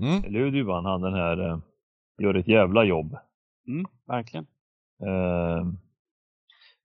[0.00, 0.24] Mm.
[0.24, 1.58] Eller hur Duvan, han den här eh,
[2.22, 3.16] gör ett jävla jobb.
[3.68, 4.46] Mm, verkligen.
[5.02, 5.64] Eh,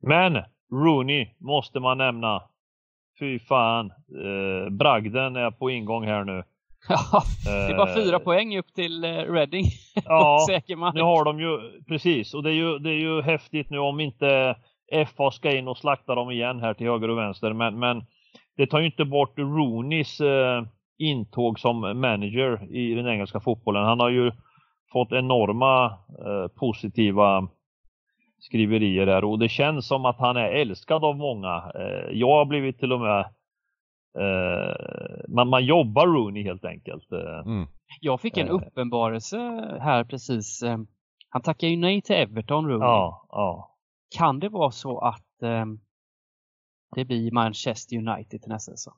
[0.01, 2.50] men Rooney måste man nämna.
[3.19, 3.91] Fy fan,
[4.25, 6.43] eh, bragden är på ingång här nu.
[6.89, 9.65] Ja, det är bara fyra eh, poäng upp till eh, Reading.
[10.05, 10.45] ja,
[10.93, 13.99] nu har de ju, precis, och det är ju, det är ju häftigt nu om
[13.99, 14.55] inte
[15.15, 17.53] FA ska in och slakta dem igen här till höger och vänster.
[17.53, 18.03] Men, men
[18.57, 20.63] det tar ju inte bort Rooneys eh,
[20.97, 23.83] intåg som manager i den engelska fotbollen.
[23.85, 24.31] Han har ju
[24.91, 25.85] fått enorma
[26.25, 27.47] eh, positiva
[28.41, 31.71] skriverier där och det känns som att han är älskad av många.
[31.75, 33.19] Eh, jag har blivit till och med
[34.17, 34.75] eh,
[35.27, 37.11] man, man jobbar Rooney helt enkelt.
[37.11, 37.39] Eh.
[37.45, 37.67] Mm.
[38.01, 39.37] Jag fick en uppenbarelse
[39.81, 40.63] här precis.
[41.29, 42.87] Han tackar ju nej till Everton Rooney.
[42.87, 43.77] Ja, ja.
[44.17, 45.65] Kan det vara så att eh,
[46.95, 48.97] det blir Manchester United till nästa säsong?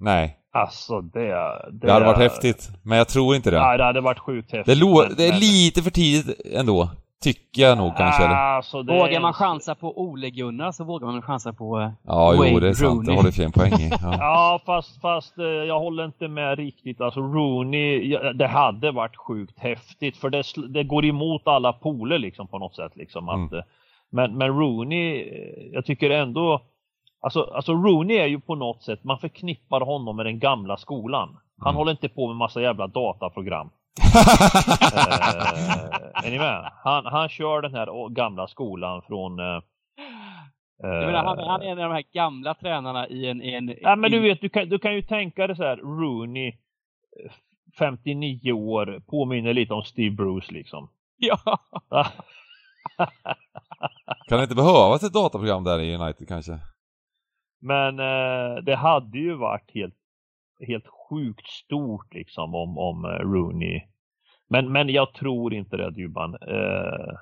[0.00, 0.36] Nej.
[0.52, 1.20] Alltså det...
[1.20, 3.60] Det, det hade varit häftigt, men jag tror inte det.
[3.60, 4.80] Nej, det hade varit sjukt häftigt.
[4.80, 5.40] Det, men, det är men...
[5.40, 6.90] lite för tidigt ändå.
[7.24, 8.24] Tycker jag nog kanske.
[8.24, 8.92] Alltså, det...
[8.92, 12.60] Vågar man chansa på Ole Gunnar så vågar man chansa på uh, Ja, Wayne jo
[12.60, 12.90] det är sant.
[12.90, 13.06] Rooney.
[13.06, 13.90] Det har du fin poäng i.
[13.90, 17.00] Ja, ja fast, fast uh, jag håller inte med riktigt.
[17.00, 20.16] Alltså Rooney, det hade varit sjukt häftigt.
[20.16, 22.92] För det, det går emot alla poler liksom på något sätt.
[22.96, 23.54] Liksom, att, mm.
[23.54, 23.62] uh,
[24.10, 25.28] men, men Rooney,
[25.72, 26.60] jag tycker ändå
[27.24, 31.38] Alltså, alltså Rooney är ju på något sätt, man förknippar honom med den gamla skolan.
[31.58, 31.76] Han mm.
[31.76, 33.66] håller inte på med massa jävla dataprogram.
[34.14, 34.20] eh,
[36.24, 36.70] är ni med?
[36.84, 39.38] Han, han kör den här gamla skolan från...
[39.38, 39.60] Eh,
[40.82, 43.42] menar, han, han, är en av de här gamla tränarna i en...
[43.42, 45.76] I en ja, men du vet, du kan, du kan ju tänka dig så här,
[45.76, 46.52] Rooney,
[47.78, 50.88] 59 år, påminner lite om Steve Bruce liksom.
[51.16, 51.38] Ja.
[54.28, 56.58] kan det inte behövas ett dataprogram där i United kanske?
[57.64, 59.94] Men eh, det hade ju varit helt,
[60.66, 63.80] helt sjukt stort liksom om, om eh, Rooney.
[64.48, 66.34] Men, men jag tror inte det Dybban.
[66.34, 67.14] Eh,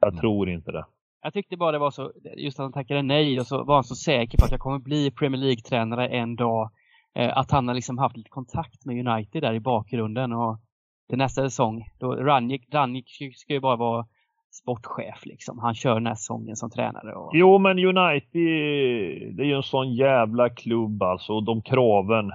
[0.00, 0.20] jag mm.
[0.20, 0.84] tror inte det.
[1.22, 3.84] Jag tyckte bara det var så, just att han tackade nej och så var han
[3.84, 6.70] så säker på att jag kommer bli Premier League-tränare en dag.
[7.14, 10.60] Eh, att han har liksom haft lite kontakt med United där i bakgrunden och
[11.08, 14.06] till nästa säsong, då Ranjik, Ranjik ska ju bara vara
[14.52, 15.58] sportchef liksom.
[15.58, 17.14] Han kör den här säsongen som tränare.
[17.14, 17.30] Och...
[17.34, 21.40] Jo men United, det är ju en sån jävla klubb alltså.
[21.40, 22.32] De kraven.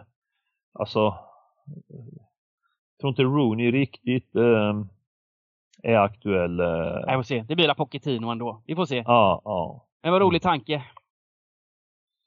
[0.80, 1.00] Alltså.
[1.88, 4.84] Jag tror inte Rooney riktigt eh,
[5.84, 6.60] är aktuell.
[6.60, 6.66] Eh.
[7.08, 7.46] Jag får se.
[7.48, 8.64] Det blir Pochettino ändå.
[8.66, 9.04] Vi får se.
[9.06, 9.88] Ja, ja.
[10.04, 10.84] Men vad rolig tanke.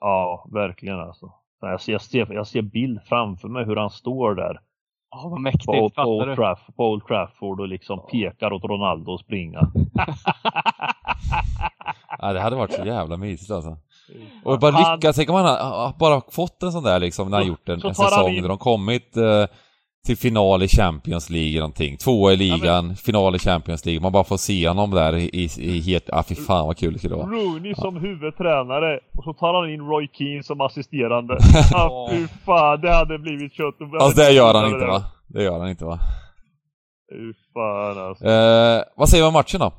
[0.00, 1.32] Ja, verkligen alltså.
[1.60, 4.60] Jag ser, jag, ser, jag ser bild framför mig hur han står där.
[5.10, 5.66] Ja, vad mäktigt.
[5.66, 9.60] På, på, Old Traff, på Old Trafford och liksom pekar åt Ronaldo att springa.
[12.18, 13.76] ja, det hade varit så jävla mysigt alltså.
[14.44, 17.68] Och bara lyckas, tänk om han bara fått en sån där liksom, när han gjort
[17.68, 19.46] en, en säsong där de kommit eh,
[20.06, 21.96] till final i Champions League någonting.
[21.96, 22.96] Tvåa i ligan, men...
[22.96, 24.02] final i Champions League.
[24.02, 26.04] Man bara får se honom där i, i, i helt...
[26.08, 27.26] Ja, ah, fy fan vad kul det skulle vara.
[27.26, 27.82] Rooney ja.
[27.82, 31.38] som huvudtränare och så tar han in Roy Keane som assisterande.
[31.72, 33.74] Ja, ah, fy fan, det hade blivit kött.
[34.00, 35.02] Alltså det gör han inte va?
[35.28, 35.98] Det gör han inte va?
[37.12, 38.24] Fy fan alltså.
[38.24, 39.72] Eh, vad säger du om matchen då?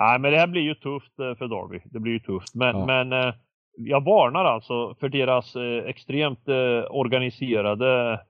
[0.00, 1.80] Nej men det här blir ju tufft eh, för Derby.
[1.84, 2.54] Det blir ju tufft.
[2.54, 2.86] Men, ja.
[2.86, 3.34] men eh,
[3.76, 6.48] jag varnar alltså för deras eh, extremt
[6.90, 8.20] organiserade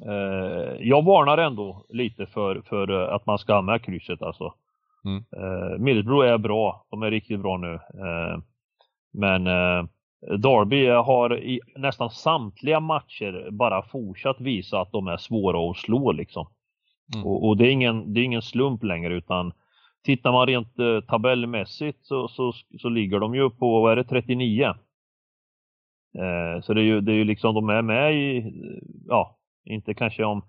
[0.00, 4.54] Eh, jag varnar ändå lite för, för eh, att man ska med krysset alltså.
[5.04, 5.24] Mm.
[5.36, 7.74] Eh, Middlesbrough är bra, de är riktigt bra nu.
[7.74, 8.38] Eh,
[9.12, 9.84] men eh,
[10.38, 16.12] Derby har i nästan samtliga matcher bara fortsatt visa att de är svåra att slå
[16.12, 16.46] liksom.
[17.14, 17.26] Mm.
[17.26, 19.52] Och, och, det, är ingen, det är ingen slump längre utan
[20.04, 24.04] tittar man rent eh, tabellmässigt så, så, så ligger de ju på, vad är det,
[24.04, 24.64] 39.
[26.18, 28.52] Eh, så det är ju, det är ju liksom, de är med i,
[29.08, 30.42] ja, inte kanske om...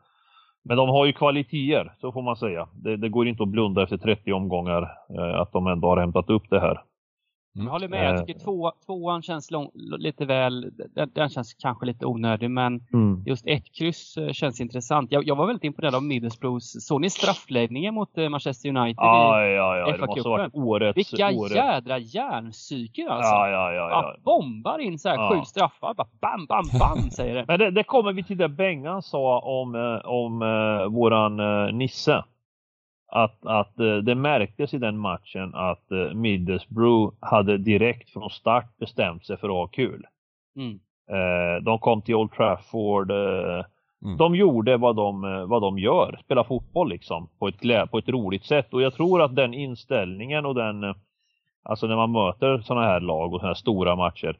[0.65, 2.67] Men de har ju kvaliteter, så får man säga.
[2.73, 4.81] Det, det går inte att blunda efter 30 omgångar
[5.17, 6.81] eh, att de ändå har hämtat upp det här.
[7.55, 7.65] Mm.
[7.65, 8.05] Jag håller med.
[8.05, 12.81] Jag tycker två, tvåan känns lång, lite väl, den, den, känns kanske lite onödig men
[12.93, 13.23] mm.
[13.25, 15.11] just ett kryss eh, känns intressant.
[15.11, 16.85] Jag, jag var väldigt imponerad av Middlesbroughs.
[16.87, 20.49] Såg ni straffläggningen mot eh, Manchester United ja, i ja, ja, FA Cupen?
[20.53, 21.55] Årets, Vilka årets...
[21.55, 23.31] jädra järnpsyken alltså.
[23.31, 24.15] Ja, ja, ja, ja.
[24.23, 25.93] bombar in så här sju straffar.
[25.93, 27.45] Bara bam, bam, bam säger det.
[27.47, 30.39] men det, det kommer vi till det Bengan sa om, eh, om
[30.93, 31.37] våran
[31.77, 32.23] Nisse
[33.15, 38.77] att, att eh, det märktes i den matchen att eh, Middlesbrough hade direkt från start
[38.77, 40.05] bestämt sig för att ha kul.
[40.55, 40.79] Mm.
[41.09, 43.11] Eh, de kom till Old Trafford.
[43.11, 44.17] Mm.
[44.17, 48.45] De gjorde vad de, vad de gör, spela fotboll liksom på ett, på ett roligt
[48.45, 48.73] sätt.
[48.73, 50.95] Och jag tror att den inställningen och den,
[51.63, 54.37] alltså när man möter sådana här lag och sådana här stora matcher,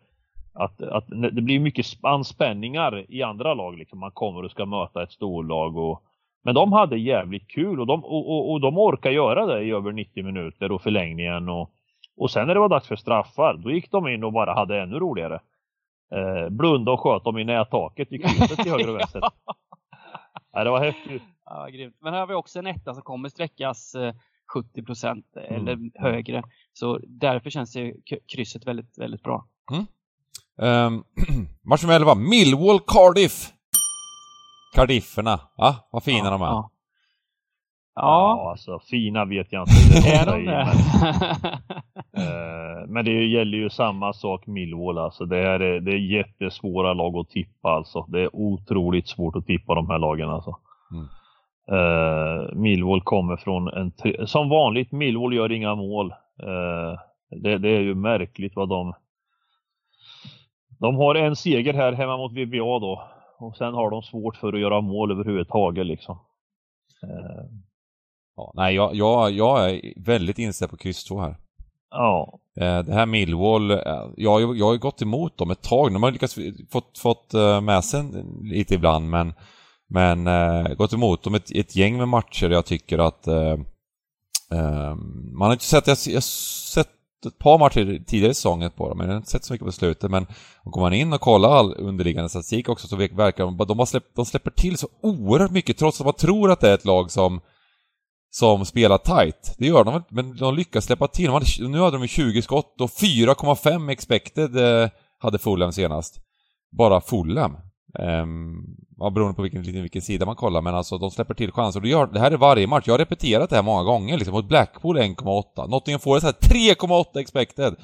[0.54, 3.78] att, att det blir mycket anspänningar i andra lag.
[3.78, 4.00] Liksom.
[4.00, 6.04] Man kommer och ska möta ett storlag och
[6.44, 9.72] men de hade jävligt kul och de, och, och, och de orkar göra det i
[9.72, 11.50] över 90 minuter och förlängningen.
[11.50, 11.72] Och,
[12.18, 14.82] och sen när det var dags för straffar, då gick de in och bara hade
[14.82, 15.40] ännu roligare.
[16.16, 19.22] Eh, blunda och sköt dem i nättaket i krysset till höger och vänster.
[20.54, 21.24] ja, det var häftigt.
[21.46, 21.96] Ja, grymt.
[22.02, 23.96] Men här har vi också en etta som kommer sträckas
[24.54, 25.56] 70 procent mm.
[25.56, 26.44] eller högre.
[26.74, 27.94] Så därför känns det
[28.36, 29.46] krysset väldigt, väldigt bra.
[29.72, 29.86] Mm.
[30.56, 31.04] Um,
[31.62, 33.54] match nummer 11, Millwall Cardiff.
[34.74, 35.76] Kardifferna, va?
[35.92, 36.46] Vad fina ja, de är.
[36.46, 36.70] Ja.
[37.96, 38.50] Ja.
[38.50, 40.02] alltså fina vet jag inte.
[40.02, 40.68] Det är de det?
[42.12, 45.26] Men, uh, men det gäller ju samma sak Millwall alltså.
[45.26, 48.06] Det är, det är jättesvåra lag att tippa alltså.
[48.08, 50.58] Det är otroligt svårt att tippa de här lagen alltså.
[50.92, 51.08] Mm.
[51.72, 53.92] Uh, Millwall kommer från en,
[54.28, 56.12] som vanligt, Millwall gör inga mål.
[56.44, 57.00] Uh,
[57.42, 58.94] det, det, är ju märkligt vad de
[60.80, 63.08] de har en seger här hemma mot VBA då
[63.44, 66.20] och sen har de svårt för att göra mål överhuvudtaget liksom.
[67.04, 67.46] Eh.
[68.36, 71.36] Ja, nej, jag, jag, jag är väldigt inställd på kryss 2 här.
[71.90, 72.40] Ja.
[72.58, 73.78] Eh, det här Millwall, eh,
[74.18, 75.94] jag, jag har gått emot dem ett tag.
[75.94, 76.38] De har lyckats
[76.72, 77.34] fått, fått
[77.64, 78.04] med sig
[78.44, 79.34] lite ibland men,
[79.88, 83.58] men äh, gått emot dem ett, ett gäng med matcher jag tycker att äh,
[85.32, 86.90] man har inte sett, jag, jag sett
[87.26, 89.66] ett par matcher tidigare i säsongen på dem, men jag har inte sett så mycket
[89.66, 90.12] på slutet.
[90.12, 90.28] Men
[90.64, 94.26] går man in och kollar all underliggande statistik också så verkar de, de, släpp, de
[94.26, 97.42] släpper till så oerhört mycket trots att man tror att det är ett lag som
[98.36, 99.56] som spelar tight.
[99.58, 101.26] Det gör de inte, men de lyckas släppa till.
[101.26, 106.20] De hade, nu hade de 20 skott och 4,5 expected eh, hade Fulham senast.
[106.78, 107.58] Bara Fulham.
[108.00, 111.52] Um, ja, beroende på vilken, liksom, vilken sida man kollar, men alltså de släpper till
[111.52, 111.80] chanser.
[111.80, 112.84] Och det, gör, det här är varje match.
[112.88, 114.34] Jag har repeterat det här många gånger liksom.
[114.34, 115.70] Mot Blackpool 1,8.
[115.70, 117.76] Nottingham Forest hade 3,8 expected.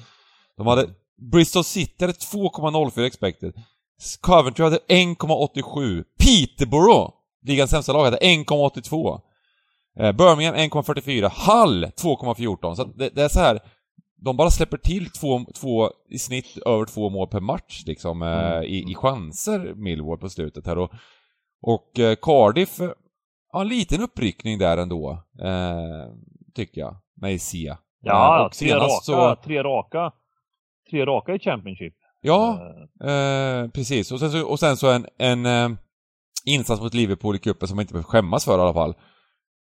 [0.58, 0.90] De hade
[1.32, 3.54] Bristol City hade 2,04 expected.
[4.22, 6.04] Coventry hade 1,87.
[6.20, 7.12] Peterborough,
[7.46, 9.22] ligans sämsta lag, hade 1,82.
[10.00, 11.32] Eh, Birmingham 1,44.
[11.36, 12.76] Hull 2,14.
[12.76, 13.60] Så det, det, är så här
[14.22, 18.52] de bara släpper till två, två i snitt över två mål per match liksom eh,
[18.52, 18.64] mm.
[18.64, 20.92] i, i chanser, Millwall på slutet här och,
[21.62, 22.80] och eh, Cardiff
[23.52, 26.14] har en liten uppryckning där ändå, eh,
[26.56, 27.76] tycker jag, med C.
[28.02, 29.36] Ja, och tre, raka, så...
[29.36, 30.12] tre raka,
[30.90, 31.94] tre raka i Championship.
[32.22, 32.60] Ja,
[33.04, 34.12] eh, precis.
[34.12, 35.70] Och sen så, och sen så en, en eh,
[36.46, 38.94] insats mot Liverpool i cupen som man inte behöver skämmas för i alla fall.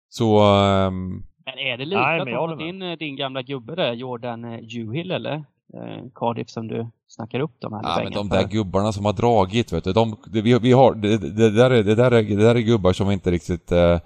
[0.08, 3.74] Så, um, men är det lite Nej, att de har din, eh, din gamla gubbe
[3.74, 5.44] där, Jordan Juhill eh, eller?
[5.74, 8.48] Eh, Cardiff som du snackar upp de här Ja men de där för.
[8.48, 11.82] gubbarna som har dragit vet du, de, det, vi, vi har, det, det, där är,
[11.82, 13.98] det, där är, det där är gubbar som inte riktigt eh,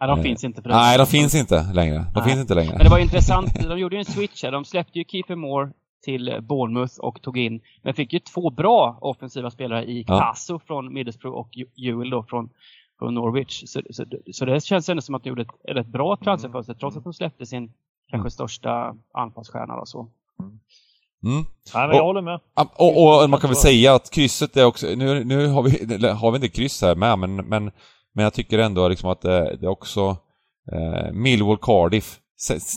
[0.00, 0.62] Nej, de finns inte.
[0.62, 1.94] För nej, de finns inte längre.
[1.94, 2.24] De nej.
[2.24, 2.72] finns inte längre.
[2.72, 4.52] Men det var intressant, de gjorde ju en switch här.
[4.52, 5.70] De släppte ju Kiefer Moore
[6.04, 10.60] till Bournemouth och tog in, men fick ju två bra offensiva spelare i Caso ja.
[10.66, 12.50] från Middlesbrough och Ewell då från
[13.02, 13.62] från Norwich.
[13.66, 16.96] Så, så, så, det känns ändå som att de gjorde ett rätt bra transferfönster trots
[16.96, 17.72] att de släppte sin
[18.10, 18.30] kanske mm.
[18.30, 20.08] största anfallsstjärna och så.
[21.24, 21.44] Mm.
[21.74, 22.40] Nej, men jag och, håller med.
[22.54, 26.30] Och, och, man kan väl säga att krysset är också, nu, nu har, vi, har
[26.30, 27.70] vi inte kryss här med, men, men,
[28.14, 30.16] men jag tycker ändå liksom att det, det är också
[30.72, 32.18] eh, Millwall Cardiff.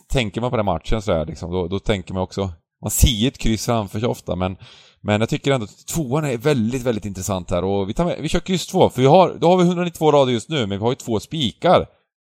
[0.09, 2.49] Tänker man på den matchen så här, liksom, då, då tänker man också,
[2.81, 4.57] man ser ett kryss framför sig ofta men
[5.05, 8.17] men jag tycker ändå att tvåan är väldigt, väldigt intressant här och vi, tar med,
[8.21, 10.69] vi kör kryss två, för vi har, då har vi 192 rader just nu, men
[10.69, 11.85] vi har ju två spikar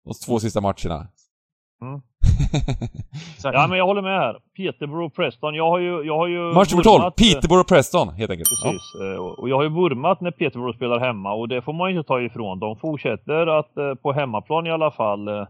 [0.05, 1.07] de två sista matcherna.
[1.83, 2.01] Mm.
[3.43, 4.37] ja men jag håller med här.
[4.57, 5.55] Peterborough Preston.
[5.55, 6.03] Jag har ju...
[6.03, 7.11] Jag har ju Match nummer 12.
[7.11, 8.49] Peterborough Preston helt enkelt.
[8.49, 8.83] Precis.
[8.99, 9.13] Ja.
[9.13, 11.99] Eh, och jag har ju vurmat när Peterborough spelar hemma och det får man ju
[11.99, 12.59] inte ta ifrån.
[12.59, 15.47] De fortsätter att eh, på hemmaplan i alla fall eh,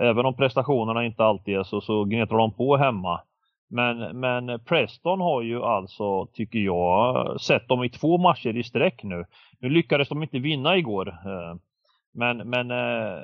[0.00, 3.20] även om prestationerna inte alltid är så, så gnetar de på hemma.
[3.68, 9.02] Men, men Preston har ju alltså, tycker jag, sett dem i två matcher i sträck
[9.02, 9.24] nu.
[9.58, 11.08] Nu lyckades de inte vinna igår.
[11.08, 11.56] Eh,
[12.14, 13.22] men, men eh,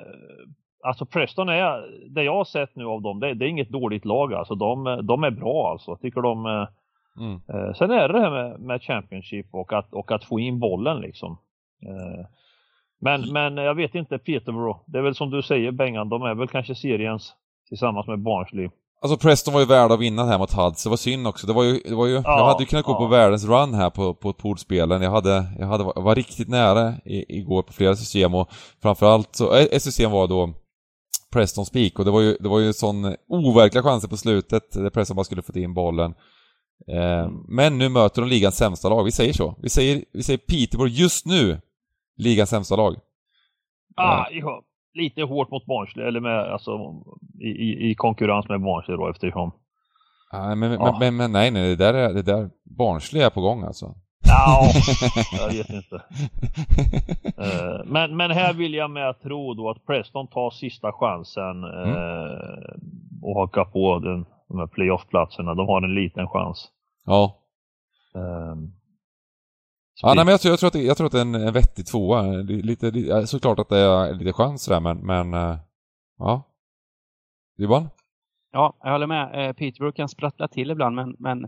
[0.83, 4.05] alltså Preston är, det jag har sett nu av dem, det, det är inget dåligt
[4.05, 4.55] lag alltså.
[4.55, 5.95] De, de är bra alltså.
[5.95, 6.45] Tycker de.
[6.45, 6.67] Eh,
[7.19, 7.73] mm.
[7.75, 11.01] Sen är det det här med, med Championship och att, och att få in bollen
[11.01, 11.37] liksom.
[12.99, 16.35] Men, men jag vet inte, Peterborough, det är väl som du säger Bengan, de är
[16.35, 17.33] väl kanske seriens
[17.67, 18.69] tillsammans med Barnsley
[19.03, 21.47] Alltså Preston var ju värda att vinna här mot Huds, det var synd också.
[21.47, 22.97] Det var ju, det var ju, ja, jag hade ju kunnat gå ja.
[22.97, 25.01] på världens run här på, på poolspelen.
[25.01, 28.49] Jag hade, jag hade, jag var riktigt nära i, igår på flera system och
[28.81, 30.53] framförallt så, ett system var då
[31.31, 34.89] Preston Speak och det var ju, det var ju sån overkliga chanser på slutet där
[34.89, 36.13] Preston bara skulle fått in bollen.
[36.87, 39.55] Eh, men nu möter de ligans sämsta lag, vi säger så.
[39.61, 41.61] Vi säger, vi säger Peterborough just nu,
[42.17, 42.95] ligans sämsta lag.
[43.95, 44.63] Ah, ja
[44.93, 47.01] lite hårt mot Barnsley, eller med, alltså,
[47.39, 49.51] i, i konkurrens med Barnsley då eftersom.
[50.33, 50.97] Nej, men, ja.
[50.99, 53.95] men, men, nej, nej, det där, är, det där Barnsley är på gång alltså.
[54.23, 54.63] Ja,
[55.37, 55.95] jag vet inte.
[55.95, 61.95] uh, men, men här vill jag med tro då att Preston tar sista chansen mm.
[63.21, 65.55] och hakar på den, de här playoff-platserna.
[65.55, 66.69] De har en liten chans.
[67.05, 67.35] Ja.
[68.15, 68.55] Uh,
[70.01, 71.35] Ja, nej, men jag, tror, jag, tror att det, jag tror att det är en,
[71.35, 72.21] en vettig tvåa.
[72.41, 75.57] Lite, såklart att det är lite chans där, men, men uh,
[76.17, 76.43] ja.
[77.57, 77.89] Johan?
[78.51, 79.47] Ja, jag håller med.
[79.47, 81.47] Eh, Peterborough kan sprattla till ibland, men, men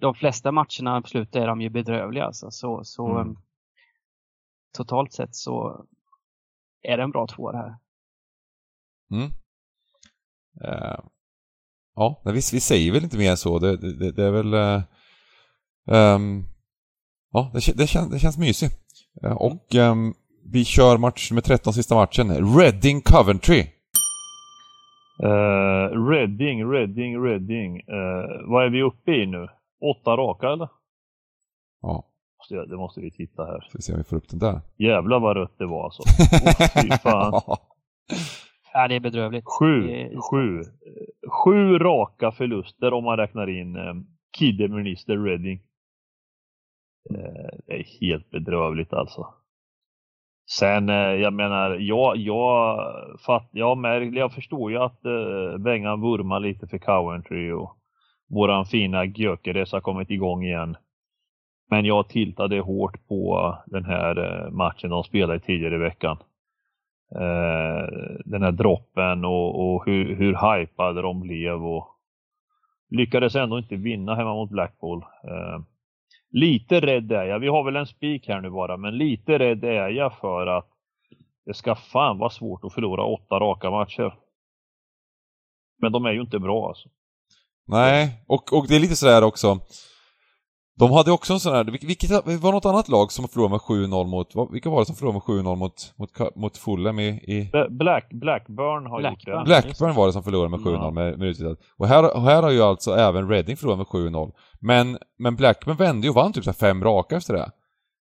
[0.00, 2.24] de flesta matcherna på slutet är de ju bedrövliga.
[2.24, 2.50] Alltså.
[2.50, 3.28] Så, så mm.
[3.28, 3.38] um,
[4.76, 5.86] totalt sett så
[6.82, 7.76] är det en bra tvåa det här.
[9.10, 9.30] Mm.
[10.64, 11.00] Uh,
[11.94, 13.58] ja, vi, vi säger väl inte mer än så.
[13.58, 14.54] Det, det, det är väl...
[14.54, 14.82] Uh,
[15.86, 16.51] um,
[17.32, 18.74] Ja, det, det, känns, det känns mysigt.
[19.22, 19.36] Mm.
[19.36, 20.14] Och um,
[20.52, 22.56] vi kör match nummer 13, sista matchen.
[22.58, 23.60] Reading Coventry.
[25.22, 27.76] Uh, Reading, Reading, Reading.
[27.76, 29.48] Uh, vad är vi uppe i nu?
[29.80, 30.68] Åtta raka eller?
[31.82, 32.08] Ja.
[32.48, 33.60] Det måste vi titta här.
[33.60, 34.60] Ska vi se om vi får upp den där.
[34.76, 36.02] Jävlar vad rött det var alltså.
[36.02, 37.42] oh, fy fan.
[38.72, 39.44] Ja, det är bedrövligt.
[39.60, 40.30] Sju, är...
[40.30, 40.62] sju,
[41.44, 44.06] sju raka förluster om man räknar in um,
[44.38, 45.60] Kidderminister Reading.
[47.10, 49.26] Eh, det är helt bedrövligt alltså.
[50.50, 52.78] Sen, eh, jag menar, jag, jag,
[53.26, 57.76] fatt, jag, märker, jag förstår ju att eh, Bengan vurmar lite för Coventry och
[58.30, 60.76] våran fina Gyökeres har kommit igång igen.
[61.70, 66.16] Men jag tiltade hårt på den här eh, matchen de spelade tidigare i veckan.
[67.14, 67.86] Eh,
[68.24, 71.88] den här droppen och, och hur, hur hypade de blev och
[72.90, 75.04] lyckades ändå inte vinna hemma mot Blackpool.
[75.24, 75.60] Eh,
[76.32, 79.64] lite rädd är jag, vi har väl en spik här nu bara, men lite rädd
[79.64, 80.68] är jag för att
[81.46, 84.14] det ska fan vara svårt att förlora åtta raka matcher.
[85.78, 86.88] Men de är ju inte bra alltså.
[87.66, 89.60] Nej, och, och det är lite sådär också.
[90.78, 92.10] De hade också en sån här, vilket
[92.40, 95.44] var något annat lag som förlorade med 7-0 mot, vilka var det som förlorade med
[95.44, 97.50] 7-0 mot, mot, mot Fulham i, i...
[97.70, 99.34] Black, Blackburn har Blackburn.
[99.34, 99.62] gjort det.
[99.62, 100.90] Blackburn var det som förlorade med 7-0 ja.
[100.90, 104.32] med, med Och här, och här har ju alltså även Reading förlorat med 7-0.
[104.60, 107.50] Men, men Blackburn vände ju och vann typ så fem raka efter det.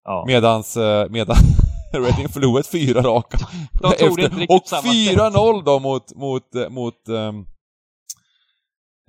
[0.04, 0.24] Ja.
[0.26, 1.36] Medans, eh, medan
[1.92, 3.38] Reading förlorat fyra raka.
[3.72, 7.46] De tog efter, det inte och 4-0 då mot, mot, eh, mot um,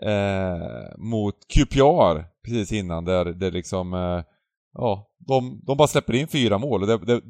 [0.06, 4.24] eh, mot QPR precis innan där det liksom, eh,
[4.74, 6.82] ja, de, de bara släpper in fyra mål.
[6.82, 7.22] Och det, det,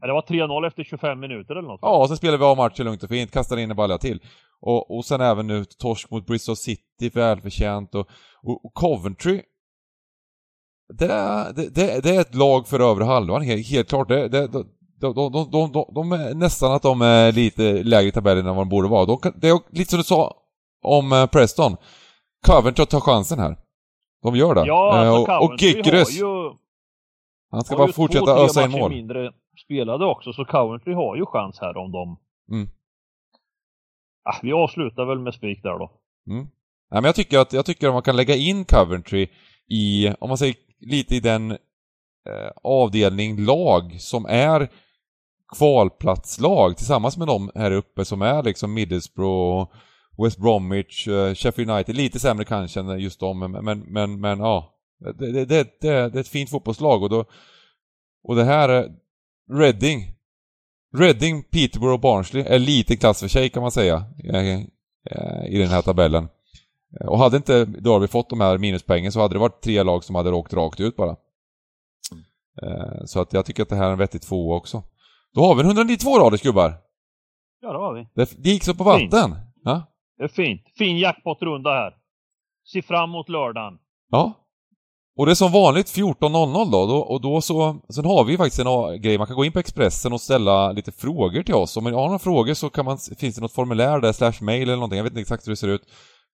[0.00, 1.80] det var 3-0 efter 25 minuter eller något?
[1.82, 4.20] Ja, och sen spelar vi av matchen lugnt och fint, kastar in en balja till.
[4.60, 8.08] Och, och sen även nu torsk mot Bristol City, välförtjänt och,
[8.42, 9.42] och, och Coventry
[10.98, 14.08] det är, det, det, är ett lag för övre halvan, helt, helt klart.
[14.08, 14.46] Det, det,
[15.00, 18.56] de, de, de, de, de, är nästan att de är lite lägre i tabellen än
[18.56, 19.06] vad de borde vara.
[19.06, 20.34] De det är lite som du sa
[20.82, 21.76] om eh, Preston.
[22.46, 23.56] Coventry tar chansen här.
[24.22, 24.66] De gör det.
[24.66, 26.08] Ja, alltså, och, och Gyökeres.
[27.50, 28.90] Han ska bara fortsätta ösa in mål.
[28.90, 29.32] mindre
[29.64, 32.18] spelade också, så Coventry har ju chans här om de...
[32.52, 32.68] Mm.
[34.24, 35.90] Ah, vi avslutar väl med spik där då.
[36.30, 36.46] Mm.
[36.90, 39.28] Ja, men jag tycker att, jag tycker att man kan lägga in Coventry
[39.68, 44.68] i, om man säger lite i den eh, avdelning lag som är
[45.56, 49.70] kvalplatslag tillsammans med de här uppe som är liksom Middlesbrough
[50.24, 54.38] West Bromwich, uh, Sheffield United, lite sämre kanske än just dem, men, men, men, men
[54.38, 54.74] ja.
[55.18, 57.24] Det, det, det, det, är ett fint fotbollslag och då...
[58.22, 58.88] Och det här...
[59.52, 60.14] Reading.
[60.96, 64.04] Reading, Peterborough och Barnsley är lite klass för sig kan man säga.
[64.24, 64.60] Eh,
[65.10, 66.28] eh, I den här tabellen.
[67.06, 70.14] Och hade inte Derby fått de här minuspoängen så hade det varit tre lag som
[70.14, 71.16] hade åkt rakt ut bara.
[73.04, 74.82] Så att jag tycker att det här är en vettig tvåa också.
[75.34, 76.74] Då har vi en 192 raders gubbar.
[77.60, 78.08] Ja, det har vi.
[78.14, 79.36] Det, det gick så på vatten.
[79.64, 79.86] Ja.
[80.20, 80.62] Det är fint.
[80.78, 81.92] Fin jackpotrunda här.
[82.72, 83.78] Se fram emot lördagen.
[84.10, 84.32] Ja.
[85.16, 87.80] Och det är som vanligt 14.00 då, då, och då så...
[87.94, 90.92] Sen har vi faktiskt en grej, man kan gå in på Expressen och ställa lite
[90.92, 91.76] frågor till oss.
[91.76, 94.62] Om man har några frågor så kan man, finns det något formulär där, slash mail
[94.62, 95.82] eller någonting, jag vet inte exakt hur det ser ut.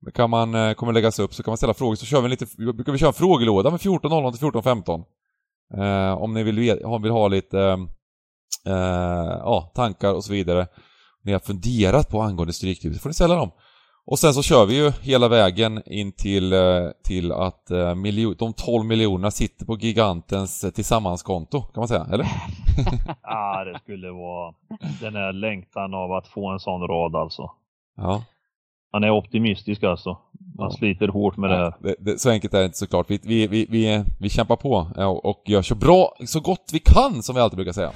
[0.01, 2.29] Men kan man, eh, kommer läggas upp så kan man ställa frågor, så kör vi
[2.29, 5.05] lite, brukar vi köra en frågelåda med 14.00 till 14.15.
[5.79, 6.59] Eh, om ni vill,
[7.03, 7.77] vill ha lite, eh,
[8.75, 10.67] eh, ja, tankar och så vidare.
[11.25, 13.51] Ni har funderat på angående Stryktipset får ni ställa dem.
[14.09, 18.35] Och sen så kör vi ju hela vägen in till, eh, till att eh, miljon,
[18.39, 22.27] de 12 miljonerna sitter på gigantens eh, tillsammanskonto, kan man säga, eller?
[23.23, 24.55] ja, det skulle vara
[25.01, 27.51] den här längtan av att få en sån rad alltså.
[27.97, 28.25] Ja.
[28.93, 30.19] Han är optimistisk alltså.
[30.59, 30.77] Man ja.
[30.77, 31.75] sliter hårt med ja, det här.
[31.81, 33.11] Det, det, så enkelt är det inte såklart.
[33.11, 34.87] Vi, vi, vi, vi, vi kämpar på
[35.23, 37.93] och gör så bra, så gott vi kan, som vi alltid brukar säga.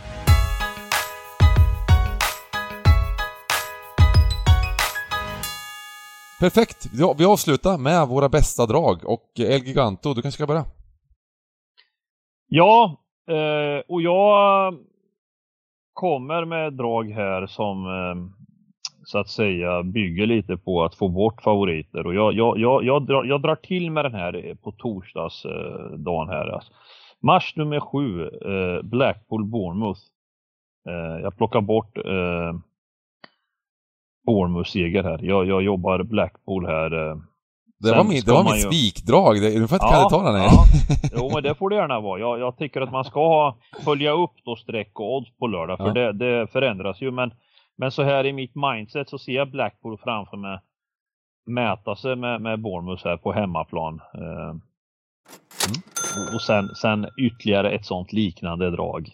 [6.40, 6.86] Perfekt!
[7.18, 10.64] Vi avslutar med våra bästa drag och El Giganto, du kanske ska börja?
[12.46, 12.96] Ja,
[13.28, 14.74] eh, och jag
[15.92, 18.16] kommer med drag här som eh,
[19.04, 23.06] så att säga bygger lite på att få bort favoriter och jag, jag, jag, jag,
[23.06, 26.46] drar, jag drar till med den här eh, på torsdagsdagen här.
[26.48, 26.72] Alltså.
[27.22, 28.30] Mars nummer sju,
[28.82, 30.00] Blackpool Bournemouth.
[31.22, 31.98] jag plockar bort
[34.26, 35.18] Bournemouth-seger här.
[35.22, 37.10] Jag, jag jobbar Blackpool här.
[37.10, 37.16] Eh.
[37.82, 38.68] Det var, min, det var mitt ju...
[38.68, 40.64] spikdrag, du får inte ja, kalla ta den ja.
[41.16, 42.20] Jo men det får det gärna vara.
[42.20, 45.78] Jag, jag tycker att man ska ha, följa upp då streck och odds på lördag
[45.78, 45.92] för ja.
[45.92, 47.10] det, det, förändras ju.
[47.10, 47.30] Men,
[47.78, 50.58] men så här i mitt mindset så ser jag Blackpool framför mig
[51.46, 54.00] mäta sig med, med Bournemouth här på hemmaplan.
[54.14, 56.34] Eh, mm.
[56.34, 59.10] Och sen, sen ytterligare ett sånt liknande drag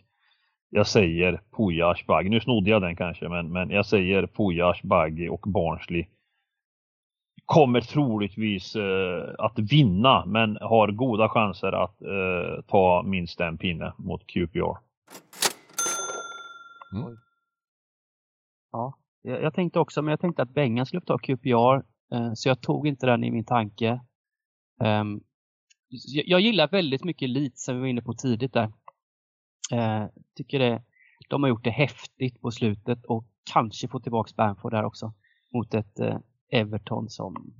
[0.70, 2.28] jag säger Puja Ashbagi.
[2.28, 6.06] Nu snodde jag den kanske, men, men jag säger Puja Ashbagi och Barnsley
[7.46, 13.92] kommer troligtvis eh, att vinna, men har goda chanser att eh, ta minst en pinne
[13.98, 14.76] mot QPR.
[16.92, 17.16] Mm.
[18.72, 21.82] Ja, jag, jag, tänkte också, men jag tänkte att Bengan skulle ta QPR,
[22.12, 24.00] eh, så jag tog inte den i min tanke.
[24.80, 25.20] Um,
[25.88, 28.72] jag, jag, gillar väldigt mycket Leeds, som vi var inne på tidigt där.
[29.72, 30.04] Eh,
[30.36, 30.82] tycker det
[31.28, 35.12] de har gjort det häftigt på slutet och kanske få tillbaka Bamford där också
[35.54, 36.18] mot ett eh,
[36.52, 37.54] Everton som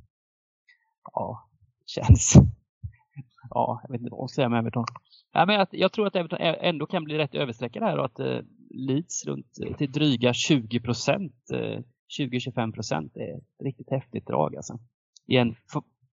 [1.12, 1.48] ja,
[1.86, 2.34] känns
[3.50, 4.84] ja, jag vet inte vad jag ska säga med Everton.
[5.32, 8.38] Ja, men jag, tror att Everton ändå kan bli rätt överstreckade här och att eh,
[8.70, 11.80] Leeds runt eh, till dryga 20 procent, eh,
[12.18, 14.78] 20-25 procent är ett riktigt häftigt drag alltså.
[15.26, 15.56] I en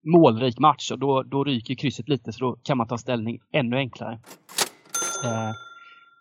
[0.04, 3.76] målrik match och då, då ryker krysset lite så då kan man ta ställning ännu
[3.76, 4.20] enklare.
[5.24, 5.52] Eh,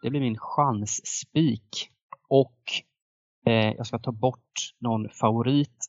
[0.01, 1.89] det blir min chansspik.
[2.29, 2.57] Och
[3.45, 5.85] eh, jag ska ta bort någon favorit.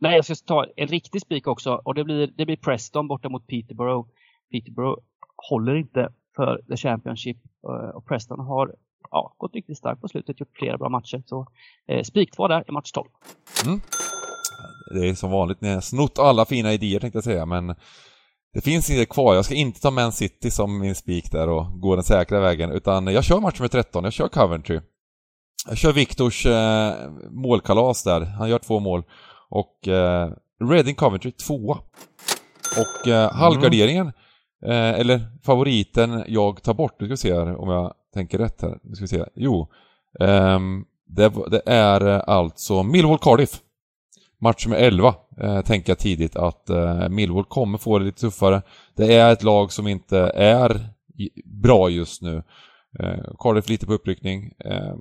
[0.00, 3.28] Nej, jag ska ta en riktig spik också och det blir, det blir Preston borta
[3.28, 4.08] mot Peterborough.
[4.52, 5.02] Peterborough
[5.50, 8.74] håller inte för The Championship eh, och Preston har
[9.10, 11.22] ja, gått riktigt starkt på slutet, gjort flera bra matcher.
[11.26, 11.46] Så
[11.86, 13.08] eh, spik två där i match 12.
[13.66, 13.80] Mm.
[14.94, 17.74] Det är som vanligt, ni har snott alla fina idéer tänkte jag säga, men
[18.52, 19.34] det finns inget kvar.
[19.34, 22.72] Jag ska inte ta Man City som min spik där och gå den säkra vägen,
[22.72, 24.80] utan jag kör match med 13, jag kör Coventry.
[25.68, 26.94] Jag kör Viktors eh,
[27.30, 29.02] målkalas där, han gör två mål.
[29.50, 30.30] Och eh,
[30.70, 31.78] Reading Coventry tvåa.
[32.78, 33.36] Och eh, mm.
[33.36, 34.06] halvgarderingen,
[34.66, 38.62] eh, eller favoriten jag tar bort, nu ska vi se här om jag tänker rätt
[38.62, 38.78] här.
[38.82, 39.24] Nu ska vi se.
[39.34, 39.68] Jo.
[40.20, 40.60] Eh,
[41.06, 42.00] det, det, är
[42.30, 43.60] alltså Millwall Cardiff.
[44.40, 48.62] Match med 11 eh, tänker jag tidigt att eh, Millwall kommer få det lite tuffare.
[48.96, 50.80] Det är ett lag som inte är
[51.44, 52.42] bra just nu.
[52.98, 54.52] Eh, Cardiff lite på uppryckning.
[54.64, 54.94] Eh,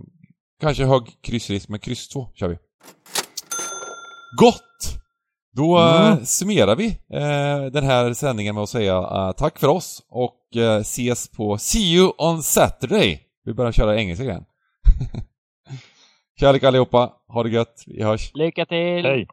[0.62, 2.58] kanske hög kryssrisk, men kryss 2 kör vi.
[4.38, 5.00] Gott!
[5.56, 6.12] Då mm.
[6.12, 10.40] Eh, summerar vi eh, den här sändningen med att säga uh, tack för oss och
[10.56, 13.22] uh, ses på See you on Saturday.
[13.46, 14.46] Vi börjar köra engelska igen.
[16.40, 18.32] Kärlek allihopa, ha det gött, vi hörs.
[18.34, 19.06] Lycka till!
[19.06, 19.28] Hej!